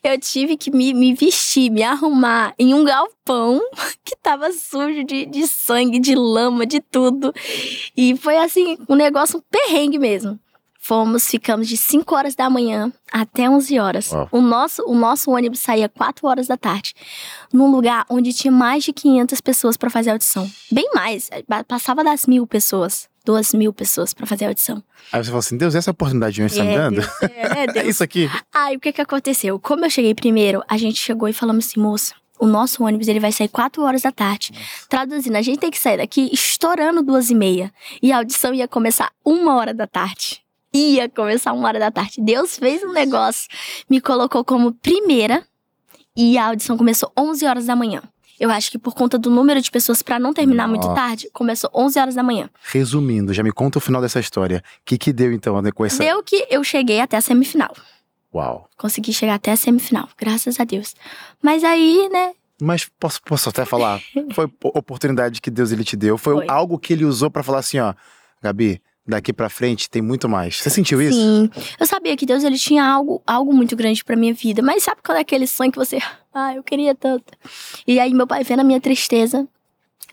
Eu 0.03 0.19
tive 0.19 0.57
que 0.57 0.71
me, 0.71 0.93
me 0.93 1.13
vestir, 1.13 1.69
me 1.69 1.83
arrumar 1.83 2.53
em 2.57 2.73
um 2.73 2.83
galpão 2.83 3.61
que 4.03 4.15
tava 4.15 4.51
sujo 4.51 5.03
de, 5.03 5.25
de 5.25 5.47
sangue, 5.47 5.99
de 5.99 6.15
lama, 6.15 6.65
de 6.65 6.79
tudo. 6.79 7.33
E 7.95 8.15
foi 8.17 8.37
assim, 8.37 8.77
um 8.89 8.95
negócio, 8.95 9.39
um 9.39 9.43
perrengue 9.49 9.99
mesmo. 9.99 10.39
Fomos, 10.79 11.27
ficamos 11.27 11.67
de 11.67 11.75
5 11.75 12.15
horas 12.15 12.35
da 12.35 12.49
manhã 12.49 12.91
até 13.11 13.49
11 13.49 13.79
horas. 13.79 14.11
Uau. 14.11 14.29
O 14.31 14.41
nosso, 14.41 14.83
o 14.87 14.95
nosso 14.95 15.31
ônibus 15.31 15.59
saía 15.59 15.89
4 15.89 16.25
horas 16.27 16.47
da 16.47 16.55
tarde, 16.57 16.93
num 17.51 17.69
lugar 17.71 18.05
onde 18.09 18.31
tinha 18.33 18.51
mais 18.51 18.83
de 18.83 18.93
500 18.93 19.41
pessoas 19.41 19.75
para 19.77 19.89
fazer 19.89 20.11
audição. 20.11 20.49
Bem 20.71 20.89
mais, 20.93 21.29
eh, 21.31 21.43
passava 21.67 22.03
das 22.03 22.25
mil 22.25 22.47
pessoas, 22.47 23.09
duas 23.25 23.53
mil 23.53 23.73
pessoas 23.73 24.13
para 24.13 24.25
fazer 24.25 24.45
audição. 24.45 24.81
Aí 25.11 25.21
você 25.23 25.27
falou 25.29 25.39
assim: 25.39 25.57
Deus, 25.57 25.75
essa 25.75 25.91
oportunidade 25.91 26.35
de 26.35 26.43
onde 26.43 26.53
você 26.53 26.59
tá 26.59 26.63
me 26.65 26.71
É, 26.73 26.77
dando? 26.77 26.95
Deus, 27.01 27.21
é, 27.21 27.25
é, 27.41 27.63
É 27.63 27.67
Deus. 27.67 27.87
isso 27.87 28.03
aqui. 28.03 28.29
Aí 28.53 28.77
o 28.77 28.79
que 28.79 28.93
que 28.93 29.01
aconteceu? 29.01 29.59
Como 29.59 29.83
eu 29.83 29.89
cheguei 29.89 30.13
primeiro, 30.15 30.63
a 30.69 30.77
gente 30.77 30.97
chegou 30.99 31.27
e 31.27 31.33
falamos 31.33 31.65
assim, 31.67 31.79
moça, 31.81 32.13
o 32.39 32.45
nosso 32.45 32.83
ônibus 32.83 33.07
ele 33.07 33.19
vai 33.19 33.31
sair 33.31 33.47
4 33.49 33.81
horas 33.83 34.03
da 34.03 34.11
tarde. 34.11 34.51
Traduzindo, 34.87 35.35
a 35.35 35.41
gente 35.41 35.59
tem 35.59 35.71
que 35.71 35.79
sair 35.79 35.97
daqui 35.97 36.29
estourando 36.31 37.01
duas 37.01 37.29
e 37.29 37.35
meia. 37.35 37.73
E 38.01 38.11
a 38.11 38.17
audição 38.17 38.53
ia 38.53 38.67
começar 38.67 39.11
uma 39.25 39.55
hora 39.55 39.73
da 39.73 39.87
tarde. 39.87 40.41
Ia 40.77 41.09
começar 41.09 41.53
uma 41.53 41.67
hora 41.67 41.79
da 41.79 41.89
tarde. 41.91 42.15
Deus 42.21 42.57
fez 42.57 42.83
um 42.83 42.91
negócio, 42.93 43.47
me 43.89 43.99
colocou 43.99 44.43
como 44.45 44.71
primeira 44.73 45.43
e 46.15 46.37
a 46.37 46.47
audição 46.47 46.77
começou 46.77 47.11
11 47.17 47.45
horas 47.45 47.65
da 47.65 47.75
manhã. 47.75 48.01
Eu 48.39 48.51
acho 48.51 48.69
que 48.69 48.77
por 48.77 48.93
conta 48.93 49.17
do 49.17 49.31
número 49.31 49.59
de 49.59 49.71
pessoas 49.71 50.03
pra 50.03 50.19
não 50.19 50.31
terminar 50.31 50.67
muito 50.67 50.83
Nossa. 50.83 50.95
tarde, 50.95 51.29
começou 51.33 51.71
11 51.73 51.99
horas 51.99 52.15
da 52.15 52.21
manhã. 52.21 52.47
Resumindo, 52.71 53.33
já 53.33 53.41
me 53.41 53.51
conta 53.51 53.79
o 53.79 53.81
final 53.81 53.99
dessa 53.99 54.19
história. 54.19 54.63
O 54.79 54.81
que, 54.85 54.95
que 54.97 55.11
deu 55.11 55.33
então 55.33 55.59
com 55.73 55.83
essa. 55.85 56.03
Deu 56.03 56.21
que 56.21 56.45
eu 56.49 56.63
cheguei 56.63 56.99
até 56.99 57.17
a 57.17 57.21
semifinal. 57.21 57.73
Uau. 58.33 58.69
Consegui 58.77 59.11
chegar 59.11 59.35
até 59.35 59.51
a 59.51 59.55
semifinal, 59.55 60.07
graças 60.17 60.59
a 60.59 60.63
Deus. 60.63 60.93
Mas 61.41 61.63
aí, 61.63 62.07
né, 62.11 62.33
Mas 62.61 62.87
posso, 62.99 63.19
posso 63.23 63.49
até 63.49 63.65
falar? 63.65 63.99
Foi 64.33 64.47
po- 64.47 64.71
oportunidade 64.75 65.41
que 65.41 65.49
Deus 65.49 65.71
ele 65.71 65.83
te 65.83 65.95
deu. 65.95 66.15
Foi, 66.17 66.35
Foi. 66.35 66.45
algo 66.47 66.77
que 66.77 66.93
ele 66.93 67.05
usou 67.05 67.31
pra 67.31 67.41
falar 67.41 67.59
assim: 67.59 67.79
ó, 67.79 67.95
Gabi, 68.41 68.79
daqui 69.07 69.31
pra 69.31 69.49
frente 69.49 69.89
tem 69.89 70.01
muito 70.01 70.27
mais. 70.27 70.57
Você 70.57 70.69
sentiu 70.69 71.01
isso? 71.01 71.19
Sim. 71.19 71.49
Eu 71.79 71.85
sabia 71.85 72.15
que 72.17 72.25
Deus 72.25 72.43
ele 72.43 72.57
tinha 72.57 72.83
algo, 72.83 73.21
algo 73.25 73.53
muito 73.53 73.75
grande 73.75 74.03
pra 74.03 74.15
minha 74.15 74.33
vida. 74.33 74.61
Mas 74.61 74.83
sabe 74.83 75.01
quando 75.03 75.17
é 75.17 75.21
aquele 75.21 75.47
sonho 75.47 75.71
que 75.71 75.77
você. 75.77 75.99
Ah, 76.39 76.53
eu 76.53 76.61
queria 76.61 76.93
tanto. 76.93 77.33
E 77.87 77.99
aí, 77.99 78.13
meu 78.13 78.27
pai 78.27 78.43
vendo 78.43 78.59
a 78.59 78.63
minha 78.63 78.79
tristeza. 78.79 79.47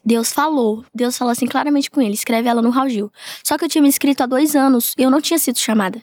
Deus 0.03 0.33
falou. 0.33 0.83
Deus 0.95 1.19
falou 1.19 1.33
assim 1.33 1.47
claramente 1.47 1.91
com 1.91 2.01
ele: 2.01 2.15
escreve 2.15 2.49
ela 2.49 2.63
no 2.63 2.71
Raul 2.71 2.89
Gil. 2.89 3.13
Só 3.43 3.59
que 3.59 3.65
eu 3.67 3.69
tinha 3.69 3.83
me 3.83 3.89
inscrito 3.89 4.23
há 4.23 4.27
dois 4.27 4.57
anos 4.57 4.95
e 4.97 5.03
eu 5.03 5.11
não 5.11 5.21
tinha 5.21 5.39
sido 5.39 5.59
chamada. 5.59 6.01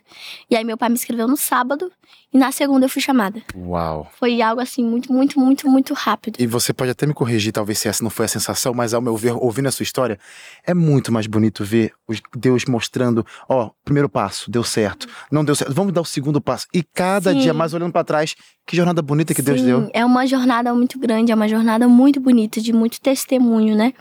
E 0.47 0.55
aí, 0.55 0.63
meu 0.63 0.77
pai 0.77 0.89
me 0.89 0.95
escreveu 0.95 1.27
no 1.27 1.35
sábado 1.35 1.91
e 2.33 2.37
na 2.37 2.51
segunda 2.51 2.85
eu 2.85 2.89
fui 2.89 3.01
chamada. 3.01 3.41
Uau. 3.55 4.09
Foi 4.19 4.41
algo 4.41 4.61
assim, 4.61 4.83
muito, 4.83 5.11
muito, 5.11 5.39
muito, 5.39 5.67
muito 5.69 5.93
rápido. 5.93 6.37
E 6.39 6.47
você 6.47 6.73
pode 6.73 6.91
até 6.91 7.05
me 7.05 7.13
corrigir, 7.13 7.51
talvez 7.51 7.79
se 7.79 7.87
essa 7.87 8.03
não 8.03 8.09
foi 8.09 8.25
a 8.25 8.27
sensação, 8.29 8.73
mas 8.73 8.93
ao 8.93 9.01
meu 9.01 9.15
ver, 9.17 9.33
ouvindo 9.33 9.67
a 9.67 9.71
sua 9.71 9.83
história, 9.83 10.19
é 10.65 10.73
muito 10.73 11.11
mais 11.11 11.27
bonito 11.27 11.63
ver 11.65 11.91
os- 12.07 12.21
Deus 12.35 12.65
mostrando, 12.65 13.25
ó, 13.49 13.69
primeiro 13.83 14.07
passo, 14.09 14.49
deu 14.49 14.63
certo, 14.63 15.07
não 15.31 15.43
deu 15.43 15.55
certo, 15.55 15.73
vamos 15.73 15.93
dar 15.93 16.01
o 16.01 16.05
segundo 16.05 16.39
passo. 16.41 16.67
E 16.73 16.83
cada 16.83 17.31
Sim. 17.33 17.39
dia 17.39 17.53
mais 17.53 17.73
olhando 17.73 17.91
pra 17.91 18.03
trás, 18.03 18.35
que 18.65 18.75
jornada 18.75 19.01
bonita 19.01 19.33
que 19.33 19.41
Deus 19.41 19.59
Sim, 19.59 19.65
deu. 19.65 19.89
É 19.93 20.05
uma 20.05 20.25
jornada 20.25 20.73
muito 20.73 20.97
grande, 20.99 21.31
é 21.31 21.35
uma 21.35 21.47
jornada 21.47 21.87
muito 21.87 22.19
bonita, 22.19 22.61
de 22.61 22.71
muito 22.71 23.01
testemunho, 23.01 23.75
né? 23.75 23.93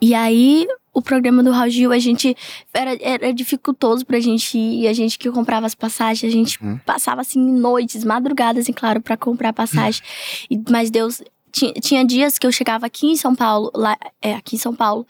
E 0.00 0.14
aí, 0.14 0.66
o 0.92 1.00
programa 1.00 1.42
do 1.42 1.50
Raul 1.50 1.70
Gil, 1.70 1.92
a 1.92 1.98
gente. 1.98 2.36
Era, 2.74 2.96
era 3.00 3.32
dificultoso 3.32 4.04
pra 4.04 4.20
gente 4.20 4.58
ir, 4.58 4.88
a 4.88 4.92
gente 4.92 5.18
que 5.18 5.30
comprava 5.30 5.66
as 5.66 5.74
passagens, 5.74 6.32
a 6.32 6.36
gente 6.36 6.62
Uhum. 6.62 6.78
passava 6.78 7.20
assim 7.20 7.40
noites, 7.40 8.04
madrugadas, 8.04 8.68
em 8.68 8.72
claro, 8.72 9.00
pra 9.00 9.16
comprar 9.16 9.52
passagem. 9.52 10.02
E- 10.50 10.60
mas 10.70 10.90
Deus. 10.90 11.22
Tinha, 11.52 11.72
tinha 11.72 12.04
dias 12.04 12.38
que 12.38 12.46
eu 12.46 12.52
chegava 12.52 12.86
aqui 12.86 13.08
em 13.08 13.16
São 13.16 13.34
Paulo, 13.34 13.72
lá, 13.74 13.96
é, 14.22 14.34
aqui 14.34 14.54
em 14.54 14.58
São 14.58 14.72
Paulo, 14.72 15.04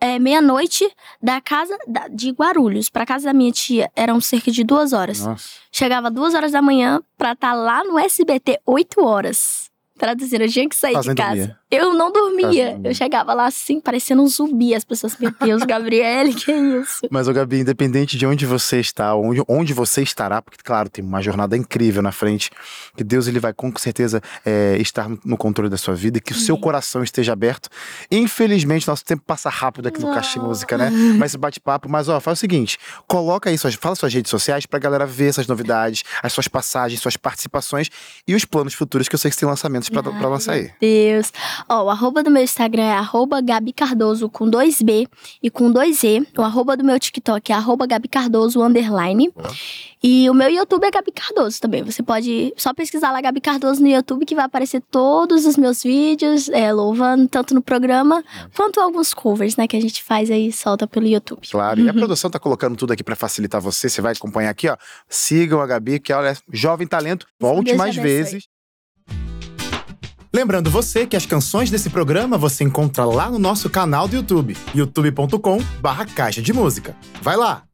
é, 0.00 0.18
meia-noite, 0.18 0.84
da 1.22 1.40
casa 1.40 1.78
da- 1.86 2.08
de 2.08 2.30
Guarulhos 2.32 2.90
pra 2.90 3.06
casa 3.06 3.26
da 3.26 3.32
minha 3.32 3.52
tia, 3.52 3.88
eram 3.94 4.20
cerca 4.20 4.50
de 4.50 4.64
duas 4.64 4.92
horas. 4.92 5.20
Nossa. 5.24 5.48
Chegava 5.70 6.10
duas 6.10 6.34
horas 6.34 6.50
da 6.50 6.60
manhã 6.60 7.00
pra 7.16 7.32
estar 7.34 7.52
lá 7.52 7.84
no 7.84 8.00
SBT 8.00 8.58
oito 8.66 9.00
horas. 9.04 9.70
Traduzindo, 9.96 10.40
eu 10.42 10.48
tinha 10.50 10.68
que 10.68 10.74
sair 10.74 10.94
Quase 10.94 11.08
de 11.10 11.14
casa. 11.14 11.36
dormia. 11.36 11.59
Eu 11.70 11.94
não 11.94 12.10
dormia. 12.12 12.70
dormia. 12.72 12.90
Eu 12.90 12.94
chegava 12.94 13.32
lá 13.34 13.46
assim, 13.46 13.80
parecendo 13.80 14.22
um 14.22 14.26
zumbi. 14.26 14.74
As 14.74 14.84
pessoas, 14.84 15.16
meu 15.18 15.32
Deus, 15.40 15.62
Gabriele, 15.62 16.32
que 16.34 16.50
isso? 16.52 17.06
Mas, 17.10 17.28
ô 17.28 17.32
Gabi, 17.32 17.60
independente 17.60 18.16
de 18.16 18.26
onde 18.26 18.44
você 18.46 18.80
está, 18.80 19.14
onde, 19.14 19.42
onde 19.48 19.72
você 19.72 20.02
estará, 20.02 20.42
porque, 20.42 20.58
claro, 20.62 20.88
tem 20.88 21.04
uma 21.04 21.22
jornada 21.22 21.56
incrível 21.56 22.02
na 22.02 22.12
frente, 22.12 22.50
que 22.96 23.04
Deus 23.04 23.26
ele 23.26 23.38
vai 23.40 23.52
com 23.52 23.72
certeza 23.76 24.20
é, 24.44 24.76
estar 24.78 25.08
no- 25.24 25.36
controle 25.36 25.70
da 25.70 25.76
sua 25.76 25.94
vida, 25.94 26.18
e 26.18 26.20
que 26.20 26.32
o 26.32 26.36
seu 26.36 26.58
coração 26.58 27.02
esteja 27.02 27.32
aberto. 27.32 27.68
Infelizmente, 28.10 28.86
nosso 28.86 29.04
tempo 29.04 29.22
passa 29.26 29.48
rápido 29.48 29.86
aqui 29.88 30.00
no. 30.00 30.10
Caixa 30.10 30.38
de 30.40 30.44
Música, 30.44 30.76
né? 30.76 30.90
Mas 30.90 31.30
esse 31.30 31.38
bate-papo, 31.38 31.88
mas 31.88 32.08
ó, 32.08 32.18
faz 32.20 32.38
o 32.38 32.40
seguinte: 32.40 32.78
coloca 33.06 33.48
aí, 33.48 33.56
suas, 33.56 33.74
fala 33.74 33.94
suas 33.94 34.12
redes 34.12 34.28
sociais 34.28 34.66
pra 34.66 34.78
galera 34.78 35.06
ver 35.06 35.28
essas 35.28 35.46
novidades, 35.46 36.02
as 36.22 36.32
suas 36.32 36.48
passagens, 36.48 37.00
suas 37.00 37.16
participações 37.16 37.88
e 38.26 38.34
os 38.34 38.44
planos 38.44 38.74
futuros 38.74 39.08
que 39.08 39.14
eu 39.14 39.18
sei 39.18 39.30
que 39.30 39.36
você 39.36 39.40
tem 39.40 39.48
lançamentos 39.48 39.88
pra, 39.88 40.02
pra 40.02 40.12
Ai, 40.12 40.22
lançar 40.26 40.52
aí. 40.54 40.70
Deus. 40.80 41.32
Ó, 41.68 41.84
o 41.84 41.90
arroba 41.90 42.22
do 42.22 42.30
meu 42.30 42.42
Instagram 42.42 42.82
é 42.82 42.92
arroba 42.92 43.40
Gabi 43.40 43.72
Cardoso 43.72 44.28
com 44.28 44.48
dois 44.48 44.80
B 44.82 45.06
e 45.42 45.50
com 45.50 45.70
dois 45.70 46.02
E. 46.04 46.26
O 46.36 46.42
arroba 46.42 46.76
do 46.76 46.84
meu 46.84 46.98
TikTok 46.98 47.52
é 47.52 47.54
arroba 47.54 47.86
Gabi 47.86 48.08
Cardoso 48.08 48.62
underline. 48.62 49.30
Boa. 49.34 49.50
E 50.02 50.30
o 50.30 50.34
meu 50.34 50.48
YouTube 50.48 50.84
é 50.84 50.90
Gabi 50.90 51.12
Cardoso 51.12 51.60
também. 51.60 51.82
Você 51.82 52.02
pode 52.02 52.54
só 52.56 52.72
pesquisar 52.72 53.12
lá 53.12 53.20
Gabi 53.20 53.40
Cardoso 53.40 53.82
no 53.82 53.88
YouTube 53.88 54.24
que 54.24 54.34
vai 54.34 54.46
aparecer 54.46 54.82
todos 54.90 55.44
os 55.44 55.56
meus 55.56 55.82
vídeos, 55.82 56.48
é, 56.48 56.72
louvando 56.72 57.28
tanto 57.28 57.54
no 57.54 57.60
programa 57.60 58.24
quanto 58.56 58.80
alguns 58.80 59.12
covers, 59.12 59.56
né, 59.56 59.68
que 59.68 59.76
a 59.76 59.80
gente 59.80 60.02
faz 60.02 60.30
aí 60.30 60.48
e 60.48 60.52
solta 60.52 60.86
pelo 60.86 61.06
YouTube. 61.06 61.46
Claro, 61.50 61.80
e 61.80 61.88
a 61.88 61.92
produção 61.92 62.30
tá 62.30 62.38
colocando 62.38 62.76
tudo 62.76 62.92
aqui 62.92 63.04
pra 63.04 63.14
facilitar 63.14 63.60
você. 63.60 63.88
Você 63.90 64.00
vai 64.00 64.12
acompanhar 64.12 64.50
aqui, 64.50 64.68
ó. 64.68 64.76
Sigam 65.08 65.60
a 65.60 65.66
Gabi, 65.66 66.00
que 66.00 66.12
é 66.12 66.34
jovem 66.50 66.86
talento. 66.86 67.26
Volte 67.38 67.66
Deus 67.66 67.78
mais 67.78 67.98
abençoe. 67.98 68.16
vezes. 68.16 68.49
Lembrando 70.32 70.70
você 70.70 71.06
que 71.06 71.16
as 71.16 71.26
canções 71.26 71.70
desse 71.70 71.90
programa 71.90 72.38
você 72.38 72.62
encontra 72.62 73.04
lá 73.04 73.30
no 73.30 73.38
nosso 73.38 73.68
canal 73.68 74.06
do 74.06 74.14
YouTube, 74.16 74.56
youtube.com/barra 74.74 76.06
Caixa 76.06 76.40
de 76.40 76.52
Música. 76.52 76.96
Vai 77.20 77.36
lá! 77.36 77.69